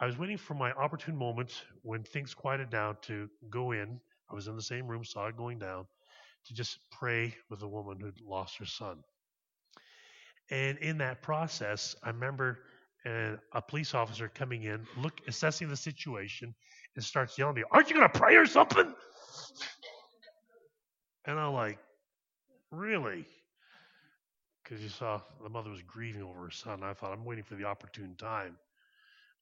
I 0.00 0.06
was 0.06 0.18
waiting 0.18 0.38
for 0.38 0.54
my 0.54 0.72
opportune 0.72 1.16
moment 1.16 1.64
when 1.82 2.02
things 2.02 2.34
quieted 2.34 2.70
down 2.70 2.96
to 3.02 3.28
go 3.50 3.72
in. 3.72 4.00
I 4.30 4.34
was 4.34 4.46
in 4.46 4.56
the 4.56 4.62
same 4.62 4.86
room, 4.86 5.04
saw 5.04 5.26
it 5.26 5.36
going 5.36 5.58
down, 5.58 5.86
to 6.46 6.54
just 6.54 6.78
pray 6.90 7.34
with 7.50 7.62
a 7.62 7.68
woman 7.68 7.98
who'd 8.00 8.20
lost 8.20 8.56
her 8.58 8.66
son. 8.66 8.98
And 10.50 10.78
in 10.78 10.98
that 10.98 11.20
process, 11.20 11.96
I 12.02 12.08
remember 12.08 12.60
and 13.04 13.38
a 13.52 13.62
police 13.62 13.94
officer 13.94 14.28
coming 14.28 14.64
in, 14.64 14.86
look, 14.96 15.20
assessing 15.28 15.68
the 15.68 15.76
situation, 15.76 16.54
and 16.96 17.04
starts 17.04 17.38
yelling 17.38 17.52
at 17.52 17.56
me, 17.56 17.64
Aren't 17.70 17.90
you 17.90 17.96
going 17.96 18.10
to 18.10 18.18
pray 18.18 18.36
or 18.36 18.46
something? 18.46 18.92
And 21.24 21.38
I'm 21.38 21.52
like, 21.52 21.78
Really? 22.70 23.24
Because 24.62 24.82
you 24.82 24.90
saw 24.90 25.20
the 25.42 25.48
mother 25.48 25.70
was 25.70 25.80
grieving 25.82 26.22
over 26.22 26.44
her 26.44 26.50
son. 26.50 26.82
I 26.82 26.92
thought, 26.92 27.12
I'm 27.12 27.24
waiting 27.24 27.44
for 27.44 27.54
the 27.54 27.64
opportune 27.64 28.14
time 28.18 28.56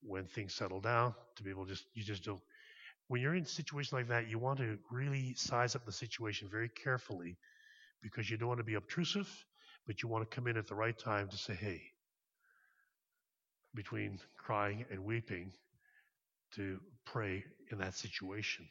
when 0.07 0.27
things 0.27 0.55
settle 0.55 0.81
down 0.81 1.15
to 1.37 1.43
be 1.43 1.51
able 1.51 1.65
to 1.65 1.73
just, 1.73 1.87
you 1.95 2.03
just 2.03 2.25
don't. 2.25 2.41
When 3.09 3.21
you're 3.21 3.35
in 3.35 3.45
a 3.45 3.47
situation 3.47 3.99
like 3.99 4.09
that, 4.09 4.29
you 4.29 4.39
want 4.39 4.59
to 4.59 4.79
really 4.91 5.35
size 5.35 5.77
up 5.77 5.85
the 5.85 5.93
situation 5.93 6.49
very 6.51 6.69
carefully 6.69 7.37
because 8.03 8.29
you 8.31 8.37
don't 8.37 8.49
want 8.49 8.59
to 8.59 8.65
be 8.65 8.75
obtrusive, 8.75 9.29
but 9.87 10.03
you 10.03 10.09
want 10.09 10.29
to 10.29 10.35
come 10.35 10.47
in 10.47 10.57
at 10.57 10.67
the 10.67 10.75
right 10.75 10.99
time 10.99 11.29
to 11.29 11.37
say, 11.37 11.55
hey, 11.55 11.83
between 13.75 14.19
crying 14.37 14.85
and 14.91 15.05
weeping, 15.05 15.53
to 16.55 16.81
pray 17.05 17.45
in 17.71 17.79
that 17.79 17.95
situation. 17.95 18.67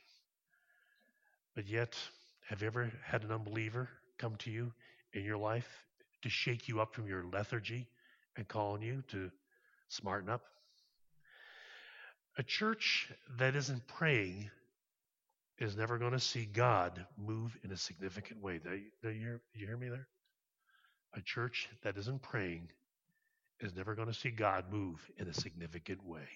But 1.56 1.68
yet, 1.68 1.96
have 2.50 2.62
you 2.62 2.68
ever 2.68 2.92
had 3.04 3.24
an 3.24 3.32
unbeliever 3.32 3.90
come 4.18 4.36
to 4.38 4.52
you 4.52 4.74
in 5.14 5.24
your 5.24 5.38
life 5.38 5.68
to 6.24 6.30
shake 6.30 6.68
you 6.68 6.82
up 6.82 6.94
from 6.94 7.08
your 7.08 7.26
lethargy 7.32 7.88
and 8.36 8.48
call 8.48 8.74
on 8.74 8.82
you 8.82 9.04
to 9.10 9.30
smarten 9.88 10.30
up? 10.30 10.55
A 12.38 12.44
church 12.44 13.10
that 13.38 13.56
isn't 13.56 13.88
praying 13.88 14.50
is 15.58 15.78
never 15.78 15.98
going 15.98 16.12
to 16.12 16.20
see 16.20 16.46
God 16.46 17.06
move 17.18 17.58
in 17.64 17.72
a 17.72 17.78
significant 17.78 18.42
way. 18.42 18.60
Do 18.60 18.72
you, 18.72 18.84
do 19.02 19.10
you, 19.10 19.20
hear, 19.20 19.42
do 19.54 19.60
you 19.60 19.68
hear 19.68 19.78
me 19.78 19.88
there? 19.90 20.08
A 21.14 21.22
church 21.22 21.70
that 21.84 21.98
isn't 21.98 22.22
praying 22.22 22.68
is 23.62 23.74
never 23.74 23.96
going 23.96 24.10
to 24.10 24.14
see 24.14 24.32
God 24.32 24.66
move 24.70 25.00
in 25.18 25.28
a 25.28 25.34
significant 25.34 26.06
way. 26.06 26.28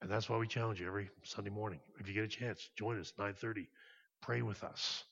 And 0.00 0.10
that's 0.10 0.28
why 0.28 0.38
we 0.38 0.46
challenge 0.46 0.80
you 0.80 0.86
every 0.86 1.10
Sunday 1.22 1.50
morning. 1.50 1.80
If 1.98 2.08
you 2.08 2.14
get 2.14 2.24
a 2.24 2.28
chance, 2.28 2.70
join 2.76 2.98
us 2.98 3.12
9:30. 3.18 3.66
Pray 4.22 4.42
with 4.42 4.64
us. 4.64 5.04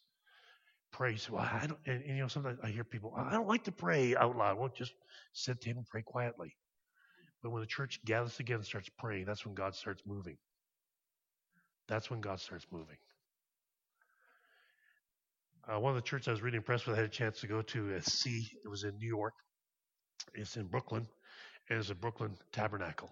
Pray. 0.90 1.16
So, 1.16 1.34
well, 1.34 1.42
I 1.42 1.66
don't, 1.66 1.78
and, 1.86 2.02
and, 2.02 2.16
you 2.16 2.22
know, 2.22 2.28
sometimes 2.28 2.58
I 2.62 2.68
hear 2.68 2.84
people, 2.84 3.12
I 3.16 3.32
don't 3.32 3.48
like 3.48 3.64
to 3.64 3.72
pray 3.72 4.16
out 4.16 4.36
loud. 4.36 4.58
Well, 4.58 4.70
just 4.74 4.92
sit 5.32 5.60
down 5.60 5.76
and 5.76 5.86
pray 5.86 6.02
quietly. 6.02 6.56
But 7.44 7.50
when 7.50 7.60
the 7.60 7.66
church 7.66 8.00
gathers 8.06 8.36
together 8.36 8.56
and 8.56 8.64
starts 8.64 8.88
praying, 8.98 9.26
that's 9.26 9.44
when 9.44 9.54
God 9.54 9.74
starts 9.74 10.02
moving. 10.06 10.38
That's 11.88 12.10
when 12.10 12.22
God 12.22 12.40
starts 12.40 12.66
moving. 12.72 12.96
Uh, 15.68 15.78
one 15.78 15.90
of 15.90 16.02
the 16.02 16.08
churches 16.08 16.28
I 16.28 16.30
was 16.30 16.40
really 16.40 16.56
impressed 16.56 16.86
with, 16.86 16.96
I 16.96 17.00
had 17.00 17.04
a 17.04 17.12
chance 17.12 17.40
to 17.40 17.46
go 17.46 17.60
to 17.60 17.96
a 17.96 18.02
C. 18.02 18.48
It 18.64 18.68
was 18.68 18.84
in 18.84 18.96
New 18.96 19.06
York. 19.06 19.34
It's 20.32 20.56
in 20.56 20.68
Brooklyn, 20.68 21.06
and 21.68 21.78
it's 21.78 21.90
a 21.90 21.94
Brooklyn 21.94 22.34
Tabernacle 22.50 23.10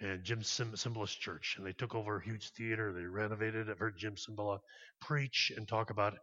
and 0.00 0.24
Jim 0.24 0.42
Sim- 0.42 0.74
church. 1.20 1.56
And 1.58 1.66
they 1.66 1.72
took 1.74 1.94
over 1.94 2.16
a 2.16 2.24
huge 2.24 2.50
theater. 2.52 2.94
They 2.94 3.04
renovated 3.04 3.68
it. 3.68 3.72
I've 3.72 3.78
heard 3.78 3.98
Jim 3.98 4.14
Cymbala 4.14 4.60
preach 5.02 5.52
and 5.54 5.68
talk 5.68 5.90
about 5.90 6.14
it. 6.14 6.20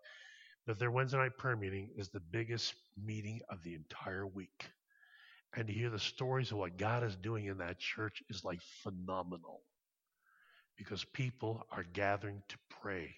But 0.66 0.80
their 0.80 0.90
Wednesday 0.90 1.20
night 1.20 1.38
prayer 1.38 1.56
meeting 1.56 1.92
is 1.98 2.10
the 2.10 2.22
biggest 2.32 2.74
meeting 2.98 3.42
of 3.52 3.62
the 3.62 3.76
entire 3.76 4.26
week. 4.26 4.72
And 5.56 5.68
to 5.68 5.74
hear 5.74 5.90
the 5.90 6.00
stories 6.00 6.52
of 6.52 6.58
what 6.58 6.78
God 6.78 7.04
is 7.04 7.16
doing 7.16 7.46
in 7.46 7.60
that 7.60 7.80
church 7.80 8.22
is 8.30 8.44
like 8.44 8.60
phenomenal 8.84 9.62
because 10.78 11.06
people 11.06 11.66
are 11.72 11.86
gathering 11.94 12.42
to 12.50 12.58
pray. 12.82 13.16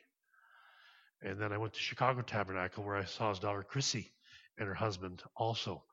And 1.23 1.39
then 1.39 1.51
I 1.51 1.57
went 1.57 1.73
to 1.73 1.79
Chicago 1.79 2.21
Tabernacle 2.21 2.83
where 2.83 2.95
I 2.95 3.05
saw 3.05 3.29
his 3.29 3.39
daughter 3.39 3.63
Chrissy 3.63 4.11
and 4.59 4.67
her 4.67 4.75
husband 4.75 5.23
also, 5.35 5.83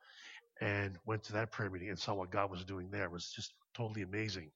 and 0.60 0.98
went 1.06 1.22
to 1.24 1.32
that 1.34 1.50
prayer 1.52 1.70
meeting 1.70 1.88
and 1.88 1.98
saw 1.98 2.14
what 2.14 2.30
God 2.30 2.50
was 2.50 2.64
doing 2.64 2.90
there. 2.90 3.04
It 3.04 3.10
was 3.10 3.30
just 3.30 3.52
totally 3.74 4.02
amazing. 4.02 4.50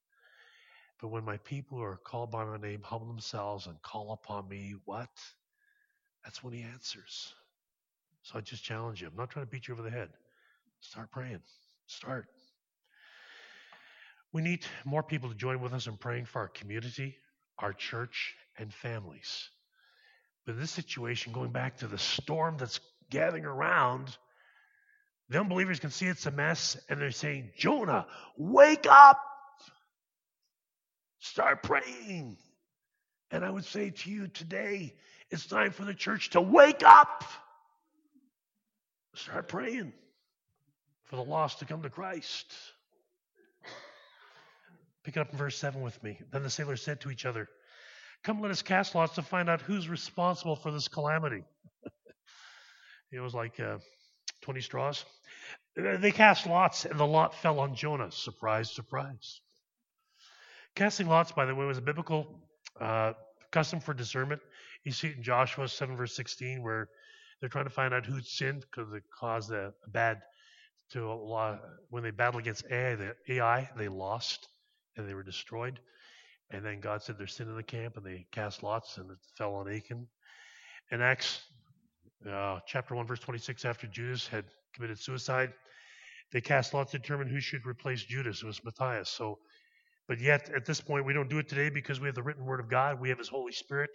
But 1.01 1.09
when 1.09 1.25
my 1.25 1.37
people 1.39 1.81
are 1.81 1.99
called 2.05 2.31
by 2.31 2.45
my 2.45 2.59
name, 2.59 2.83
humble 2.83 3.07
themselves 3.07 3.67
and 3.67 3.81
call 3.83 4.13
upon 4.13 4.49
me, 4.49 4.75
what? 4.85 5.09
That's 6.25 6.43
when 6.43 6.53
he 6.53 6.63
answers. 6.63 7.33
So 8.23 8.39
I 8.39 8.41
just 8.43 8.65
challenge 8.65 9.01
you. 9.01 9.09
I'm 9.09 9.17
not 9.17 9.31
trying 9.31 9.47
to 9.47 9.51
beat 9.51 9.69
you 9.69 9.75
over 9.75 9.83
the 9.83 9.91
head. 9.91 10.11
Start 10.81 11.11
praying. 11.11 11.41
Start. 11.89 12.27
We 14.35 14.43
need 14.43 14.65
more 14.85 15.03
people 15.03 15.31
to 15.31 15.35
join 15.35 15.61
with 15.61 15.73
us 15.73 15.87
in 15.87 15.97
praying 15.97 16.27
for 16.27 16.41
our 16.41 16.49
community, 16.49 17.17
our 17.59 17.73
church, 17.73 18.35
and 18.59 18.73
families. 18.73 19.49
But 20.45 20.53
in 20.55 20.61
this 20.61 20.71
situation, 20.71 21.33
going 21.33 21.51
back 21.51 21.79
to 21.79 21.87
the 21.87 21.97
storm 21.97 22.57
that's 22.59 22.81
gathering 23.11 23.47
around, 23.47 24.15
the 25.31 25.41
unbelievers 25.41 25.81
can 25.81 25.91
see 25.91 26.07
it's 26.07 26.27
a 26.27 26.31
mess 26.31 26.77
and 26.91 27.01
they're 27.01 27.11
saying, 27.11 27.53
Jonah, 27.57 28.07
wake 28.37 28.87
up! 28.87 29.21
Start 31.21 31.63
praying. 31.63 32.37
And 33.31 33.45
I 33.45 33.51
would 33.51 33.65
say 33.65 33.91
to 33.91 34.11
you 34.11 34.29
today, 34.29 34.95
it's 35.31 35.47
time 35.47 35.71
for 35.71 35.87
the 35.87 35.95
church 35.95 36.31
to 36.31 36.41
wake 36.43 36.83
up. 36.85 37.25
Start 39.15 39.49
praying 39.49 39.95
for 41.09 41.17
the 41.17 41.25
lost 41.25 41.59
to 41.61 41.65
come 41.65 41.83
to 41.83 41.91
Christ. 41.91 42.55
Pick 45.05 45.17
it 45.17 45.21
up 45.21 45.33
in 45.33 45.39
verse 45.39 45.57
7 45.57 45.81
with 45.81 46.03
me. 46.03 46.19
Then 46.33 46.43
the 46.43 46.51
sailors 46.51 46.83
said 46.83 47.01
to 47.01 47.11
each 47.11 47.25
other, 47.25 47.49
Come, 48.25 48.41
let 48.41 48.51
us 48.51 48.63
cast 48.63 48.95
lots 48.95 49.15
to 49.15 49.23
find 49.23 49.49
out 49.49 49.63
who's 49.63 49.89
responsible 49.89 50.57
for 50.57 50.71
this 50.71 50.89
calamity. 50.89 51.45
it 53.13 53.21
was 53.21 53.35
like 53.35 53.59
uh, 53.61 53.79
20 54.43 54.61
straws. 54.61 55.05
They 55.77 56.11
cast 56.11 56.47
lots, 56.47 56.85
and 56.85 56.99
the 56.99 57.07
lot 57.07 57.35
fell 57.35 57.61
on 57.61 57.75
Jonah. 57.75 58.11
Surprise, 58.11 58.71
surprise. 58.71 59.41
Casting 60.75 61.07
lots, 61.07 61.33
by 61.33 61.47
the 61.47 61.55
way, 61.55 61.65
was 61.65 61.79
a 61.79 61.83
biblical 61.83 62.43
uh, 62.81 63.13
custom 63.53 63.81
for 63.81 63.95
discernment. 63.95 64.41
You 64.85 64.93
see 64.93 65.09
it 65.09 65.17
in 65.17 65.23
Joshua 65.23 65.69
7, 65.69 65.97
verse 65.97 66.15
16, 66.17 66.63
where 66.63 66.89
they're 67.41 67.49
trying 67.49 67.67
to 67.67 67.71
find 67.71 67.95
out 67.95 68.05
who 68.05 68.21
sinned 68.21 68.63
because 68.63 68.93
it 68.93 69.05
caused 69.19 69.53
a, 69.53 69.73
bad 69.87 70.19
to 70.93 71.11
a 71.11 71.15
lot. 71.15 71.61
When 71.91 72.03
they 72.03 72.11
battled 72.11 72.43
against 72.43 72.65
Ai, 72.71 72.95
the 72.95 73.15
Ai, 73.29 73.69
they 73.77 73.89
lost 73.89 74.49
and 74.97 75.09
they 75.09 75.15
were 75.15 75.23
destroyed. 75.23 75.81
And 76.51 76.65
then 76.65 76.81
God 76.81 77.03
said 77.03 77.17
there's 77.19 77.35
sin 77.35 77.49
in 77.49 77.57
the 77.57 77.63
camp, 77.63 77.97
and 77.97 78.05
they 78.05 78.27
cast 78.33 78.63
lots, 78.63 78.97
and 78.97 79.11
it 79.11 79.19
fell 79.37 79.55
on 79.55 79.71
Achan. 79.71 80.07
In 80.91 81.03
Acts 81.03 81.43
uh, 82.29 82.61
chapter 82.67 82.95
1, 82.95 83.07
verse 83.07 83.21
26, 83.21 83.65
after 83.65 83.87
Judas 83.87 84.27
had 84.27 84.45
committed 84.75 84.99
suicide, 84.99 85.53
they 86.33 86.41
cast 86.41 86.73
lots 86.73 86.93
to 86.93 86.99
determine 86.99 87.29
who 87.29 87.41
should 87.41 87.67
replace 87.67 88.03
Judas. 88.03 88.43
It 88.43 88.47
was 88.47 88.65
Matthias. 88.65 89.11
So, 89.11 89.39
but 90.07 90.21
yet 90.21 90.51
at 90.55 90.65
this 90.65 90.81
point, 90.81 91.05
we 91.05 91.13
don't 91.13 91.29
do 91.29 91.39
it 91.39 91.49
today 91.49 91.69
because 91.69 92.01
we 92.01 92.07
have 92.07 92.15
the 92.15 92.23
written 92.23 92.45
word 92.47 92.61
of 92.61 92.71
God. 92.71 92.99
We 92.99 93.11
have 93.11 93.19
His 93.19 93.29
Holy 93.29 93.53
Spirit 93.53 93.91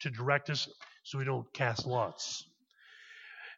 to 0.00 0.10
direct 0.10 0.50
us, 0.50 0.68
so 1.02 1.18
we 1.18 1.24
don't 1.24 1.52
cast 1.52 1.86
lots. 1.86 2.44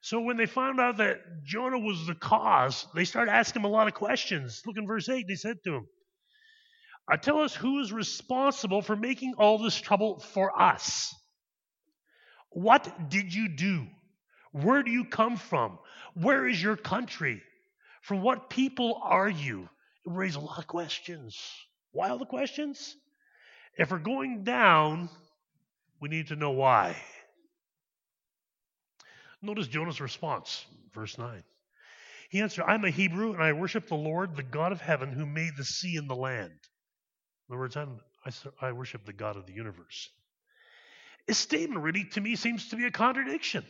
So 0.03 0.21
when 0.21 0.37
they 0.37 0.47
found 0.47 0.81
out 0.81 0.97
that 0.97 1.45
Jonah 1.45 1.79
was 1.79 2.07
the 2.07 2.15
cause, 2.15 2.87
they 2.95 3.05
started 3.05 3.33
asking 3.33 3.61
him 3.61 3.67
a 3.67 3.73
lot 3.73 3.87
of 3.87 3.95
questions. 3.95 4.63
Look 4.67 4.79
in 4.79 4.87
verse 4.87 5.09
8. 5.09 5.27
They 5.29 5.35
said 5.35 5.59
to 5.65 5.75
him, 5.75 5.89
Tell 7.23 7.43
us 7.43 7.55
who 7.55 7.81
is 7.81 7.93
responsible 7.93 8.83
for 8.83 8.97
making 8.97 9.35
all 9.37 9.59
this 9.59 9.79
trouble 9.79 10.21
for 10.21 10.61
us. 10.61 11.15
What 12.51 13.11
did 13.11 13.35
you 13.35 13.49
do? 13.49 13.87
Where 14.53 14.83
do 14.83 14.91
you 14.91 15.05
come 15.05 15.37
from? 15.37 15.79
Where 16.15 16.47
is 16.47 16.63
your 16.63 16.77
country? 16.77 17.43
From 18.03 18.23
what 18.23 18.49
people 18.49 19.01
are 19.03 19.29
you? 19.29 19.69
It 20.07 20.13
raises 20.13 20.37
a 20.37 20.41
lot 20.41 20.59
of 20.59 20.67
questions. 20.67 21.39
Why 21.93 22.09
all 22.09 22.19
the 22.19 22.25
questions? 22.25 22.97
If 23.77 23.91
we're 23.91 23.99
going 23.99 24.45
down, 24.45 25.11
we 26.01 26.09
need 26.09 26.29
to 26.29 26.37
know 26.37 26.53
why. 26.53 26.97
Notice 29.43 29.69
Jonah's 29.69 30.01
response, 30.01 30.67
verse 30.95 31.17
9. 31.17 31.43
He 32.31 32.41
answered, 32.41 32.65
I'm 32.67 32.85
a 32.85 32.91
Hebrew 32.91 33.33
and 33.33 33.43
I 33.43 33.53
worship 33.53 33.89
the 33.89 33.97
Lord, 33.97 34.37
the 34.37 34.43
God 34.43 34.73
of 34.73 34.81
heaven, 34.81 35.13
who 35.13 35.27
made 35.27 35.53
the 35.57 35.65
sea 35.65 35.97
and 35.97 36.09
the 36.09 36.15
land. 36.15 36.53
In 36.53 37.55
other 37.55 37.59
words, 37.59 37.77
I'm, 37.77 38.01
I, 38.25 38.31
I 38.69 38.73
worship 38.73 39.05
the 39.05 39.13
God 39.13 39.37
of 39.37 39.47
the 39.47 39.53
universe. 39.53 40.11
His 41.27 41.39
statement 41.39 41.83
really, 41.83 42.05
to 42.13 42.21
me, 42.21 42.37
seems 42.37 42.69
to 42.69 42.77
be 42.77 42.87
a 42.87 42.91
contradiction. 42.91 43.65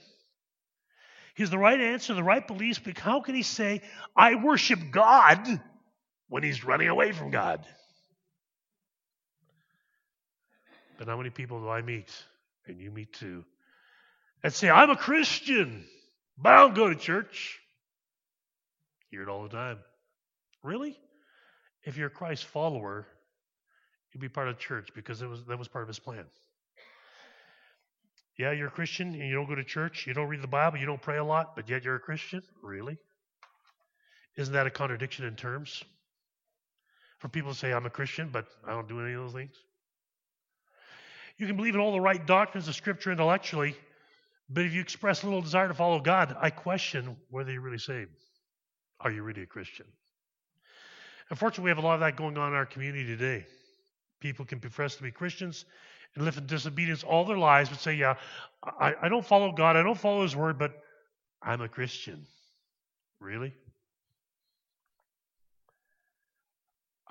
He 1.35 1.43
has 1.43 1.51
the 1.51 1.59
right 1.59 1.81
answer, 1.81 2.13
the 2.15 2.23
right 2.23 2.47
beliefs, 2.47 2.81
but 2.83 2.99
how 2.99 3.21
can 3.21 3.35
he 3.35 3.43
say, 3.43 3.81
I 4.17 4.35
worship 4.35 4.79
God 4.91 5.61
when 6.29 6.43
he's 6.43 6.65
running 6.65 6.89
away 6.89 7.13
from 7.13 7.31
God? 7.31 7.65
But 10.99 11.09
how 11.09 11.17
many 11.17 11.31
people 11.31 11.61
do 11.61 11.69
I 11.69 11.81
meet, 11.81 12.13
and 12.67 12.79
you 12.79 12.91
meet 12.91 13.15
too, 13.15 13.45
and 14.43 14.53
say, 14.53 14.71
I'm 14.71 14.91
a 14.91 14.97
Christian, 14.97 15.85
but 16.39 16.53
I 16.53 16.57
don't 16.59 16.75
go 16.75 16.89
to 16.89 16.95
church? 16.95 17.59
Hear 19.11 19.23
it 19.23 19.29
all 19.29 19.43
the 19.43 19.49
time. 19.49 19.79
Really? 20.63 20.97
If 21.85 21.97
you're 21.97 22.09
a 22.09 22.11
Christ 22.11 22.45
follower, 22.45 23.07
you'd 24.13 24.21
be 24.21 24.29
part 24.29 24.49
of 24.49 24.59
church 24.59 24.91
because 24.95 25.23
it 25.23 25.27
was 25.27 25.45
that 25.47 25.59
was 25.59 25.69
part 25.69 25.83
of 25.83 25.89
his 25.89 25.99
plan. 25.99 26.25
Yeah, 28.39 28.53
you're 28.53 28.69
a 28.69 28.71
Christian 28.71 29.09
and 29.09 29.29
you 29.29 29.35
don't 29.35 29.49
go 29.49 29.55
to 29.55 29.65
church, 29.65 30.07
you 30.07 30.15
don't 30.15 30.29
read 30.29 30.43
the 30.43 30.49
Bible, 30.49 30.79
you 30.79 30.87
don't 30.87 31.03
pray 31.03 31.19
a 31.19 31.25
lot, 31.25 31.57
but 31.57 31.69
yet 31.69 31.85
you're 31.85 31.97
a 31.97 32.01
Christian? 32.01 32.43
Really? 32.63 32.97
Isn't 34.37 34.55
that 34.55 34.67
a 34.67 34.71
contradiction 34.71 35.27
in 35.27 35.37
terms? 35.37 35.85
for 37.21 37.29
people 37.29 37.53
to 37.53 37.59
say, 37.59 37.73
I'm 37.73 37.87
a 37.87 37.91
Christian, 37.91 38.31
but 38.33 38.47
I 38.67 38.71
don't 38.71 38.89
do 38.89 38.99
any 39.01 39.13
of 39.13 39.21
those 39.21 39.35
things. 39.35 39.55
You 41.37 41.47
can 41.47 41.57
believe 41.57 41.75
in 41.75 41.81
all 41.81 41.93
the 41.93 42.01
right 42.01 42.27
doctrines 42.27 42.67
of 42.67 42.75
Scripture 42.75 43.13
intellectually, 43.13 43.77
but 44.53 44.65
if 44.65 44.73
you 44.73 44.81
express 44.81 45.23
a 45.23 45.27
little 45.27 45.41
desire 45.41 45.69
to 45.69 45.75
follow 45.75 46.01
God, 46.01 46.37
I 46.41 46.51
question 46.51 47.17
whether 47.31 47.53
you're 47.53 47.61
really 47.61 47.79
saved. 47.79 48.11
Are 49.01 49.11
you 49.11 49.23
really 49.23 49.43
a 49.43 49.47
Christian? 49.47 49.87
Unfortunately, 51.31 51.65
we 51.65 51.71
have 51.71 51.79
a 51.79 51.87
lot 51.87 51.95
of 51.95 52.01
that 52.01 52.17
going 52.17 52.37
on 52.37 52.49
in 52.49 52.55
our 52.55 52.67
community 52.67 53.05
today. 53.05 53.47
People 54.21 54.45
can 54.45 54.59
profess 54.59 54.97
to 54.97 55.03
be 55.03 55.13
Christians 55.13 55.65
and 56.15 56.25
live 56.25 56.37
in 56.37 56.47
disobedience 56.47 57.05
all 57.05 57.25
their 57.25 57.39
lives, 57.39 57.71
but 57.71 57.79
say, 57.79 57.95
Yeah, 57.95 58.17
I, 58.63 58.95
I 59.03 59.09
don't 59.09 59.25
follow 59.25 59.53
God, 59.53 59.77
I 59.77 59.83
don't 59.83 59.99
follow 59.99 60.23
His 60.23 60.35
Word, 60.35 60.59
but 60.59 60.73
I'm 61.41 61.61
a 61.61 61.69
Christian. 61.69 62.27
Really? 63.21 63.55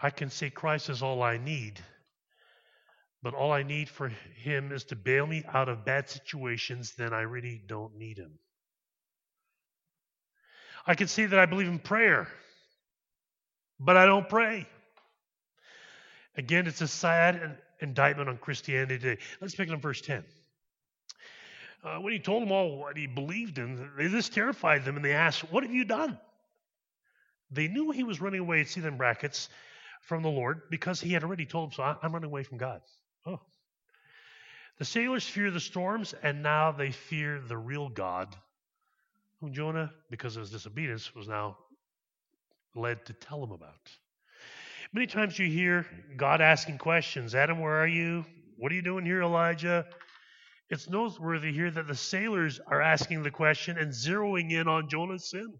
I 0.01 0.09
can 0.09 0.29
say 0.29 0.49
Christ 0.49 0.89
is 0.89 1.01
all 1.01 1.23
I 1.23 1.37
need, 1.37 1.79
but 3.21 3.33
all 3.33 3.51
I 3.51 3.63
need 3.63 3.89
for 3.89 4.09
Him 4.35 4.71
is 4.71 4.85
to 4.85 4.95
bail 4.95 5.27
me 5.27 5.43
out 5.53 5.69
of 5.69 5.85
bad 5.85 6.09
situations, 6.09 6.93
then 6.97 7.13
I 7.13 7.21
really 7.21 7.61
don't 7.65 7.95
need 7.97 8.17
Him. 8.17 8.39
I 10.85 10.95
can 10.95 11.07
say 11.07 11.25
that 11.25 11.37
I 11.37 11.45
believe 11.45 11.67
in 11.67 11.79
prayer, 11.79 12.27
but 13.79 13.97
I 13.97 14.05
don't 14.05 14.27
pray. 14.27 14.67
Again, 16.37 16.67
it's 16.67 16.81
a 16.81 16.87
sad 16.87 17.57
indictment 17.81 18.29
on 18.29 18.37
Christianity 18.37 18.97
today. 18.97 19.21
Let's 19.41 19.55
pick 19.55 19.67
it 19.67 19.73
up 19.73 19.81
verse 19.81 20.01
10. 20.01 20.23
Uh, 21.83 21.97
when 21.97 22.11
he 22.11 22.19
told 22.19 22.43
them 22.43 22.51
all 22.51 22.77
what 22.77 22.97
he 22.97 23.07
believed 23.07 23.57
in, 23.57 23.89
this 23.97 24.29
terrified 24.29 24.83
them 24.83 24.95
and 24.95 25.03
they 25.03 25.13
asked, 25.13 25.41
What 25.51 25.63
have 25.63 25.73
you 25.73 25.85
done? 25.85 26.17
They 27.51 27.67
knew 27.67 27.91
he 27.91 28.03
was 28.03 28.21
running 28.21 28.41
away, 28.41 28.63
see 28.65 28.81
them 28.81 28.97
brackets, 28.97 29.49
from 30.01 30.23
the 30.23 30.29
Lord 30.29 30.63
because 30.69 30.99
he 30.99 31.13
had 31.13 31.23
already 31.23 31.45
told 31.45 31.69
them, 31.69 31.75
So 31.75 31.83
I'm 31.83 32.13
running 32.13 32.29
away 32.29 32.43
from 32.43 32.57
God. 32.57 32.81
Oh. 33.25 33.39
The 34.77 34.85
sailors 34.85 35.27
fear 35.27 35.51
the 35.51 35.59
storms 35.59 36.13
and 36.23 36.41
now 36.41 36.71
they 36.71 36.91
fear 36.91 37.41
the 37.41 37.57
real 37.57 37.89
God, 37.89 38.35
whom 39.39 39.53
Jonah, 39.53 39.91
because 40.09 40.35
of 40.35 40.41
his 40.41 40.51
disobedience, 40.51 41.13
was 41.15 41.27
now 41.27 41.57
led 42.75 43.05
to 43.05 43.13
tell 43.13 43.41
them 43.41 43.51
about. 43.51 43.91
Many 44.93 45.07
times 45.07 45.37
you 45.37 45.47
hear 45.47 45.85
God 46.17 46.41
asking 46.41 46.77
questions 46.77 47.35
Adam, 47.35 47.59
where 47.59 47.81
are 47.81 47.87
you? 47.87 48.25
What 48.57 48.71
are 48.71 48.75
you 48.75 48.81
doing 48.81 49.05
here, 49.05 49.21
Elijah? 49.21 49.85
It's 50.69 50.89
noteworthy 50.89 51.51
here 51.51 51.71
that 51.71 51.87
the 51.87 51.95
sailors 51.95 52.59
are 52.67 52.81
asking 52.81 53.23
the 53.23 53.31
question 53.31 53.77
and 53.77 53.91
zeroing 53.91 54.51
in 54.51 54.67
on 54.67 54.87
Jonah's 54.87 55.29
sin. 55.29 55.53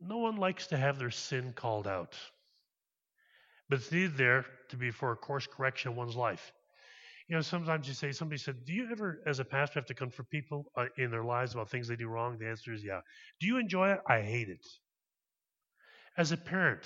No 0.00 0.18
one 0.18 0.36
likes 0.36 0.68
to 0.68 0.76
have 0.76 0.98
their 0.98 1.10
sin 1.10 1.52
called 1.54 1.86
out, 1.86 2.14
but 3.68 3.78
it's 3.78 3.92
needed 3.92 4.16
there 4.16 4.44
to 4.70 4.76
be 4.76 4.90
for 4.90 5.12
a 5.12 5.16
course 5.16 5.46
correction 5.46 5.92
in 5.92 5.96
one's 5.96 6.16
life. 6.16 6.52
You 7.28 7.36
know, 7.36 7.42
sometimes 7.42 7.86
you 7.86 7.94
say, 7.94 8.12
somebody 8.12 8.38
said, 8.38 8.64
Do 8.64 8.72
you 8.72 8.88
ever, 8.90 9.20
as 9.26 9.38
a 9.38 9.44
pastor, 9.44 9.80
have 9.80 9.86
to 9.86 9.94
confront 9.94 10.30
people 10.30 10.72
uh, 10.76 10.86
in 10.96 11.10
their 11.10 11.24
lives 11.24 11.52
about 11.52 11.70
things 11.70 11.86
they 11.86 11.96
do 11.96 12.08
wrong? 12.08 12.38
The 12.38 12.48
answer 12.48 12.72
is 12.72 12.82
yeah. 12.82 13.00
Do 13.38 13.46
you 13.46 13.58
enjoy 13.58 13.92
it? 13.92 14.00
I 14.08 14.20
hate 14.22 14.48
it. 14.48 14.66
As 16.16 16.32
a 16.32 16.38
parent, 16.38 16.82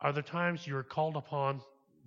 are 0.00 0.12
there 0.12 0.22
times 0.22 0.66
you're 0.66 0.82
called 0.82 1.16
upon 1.16 1.60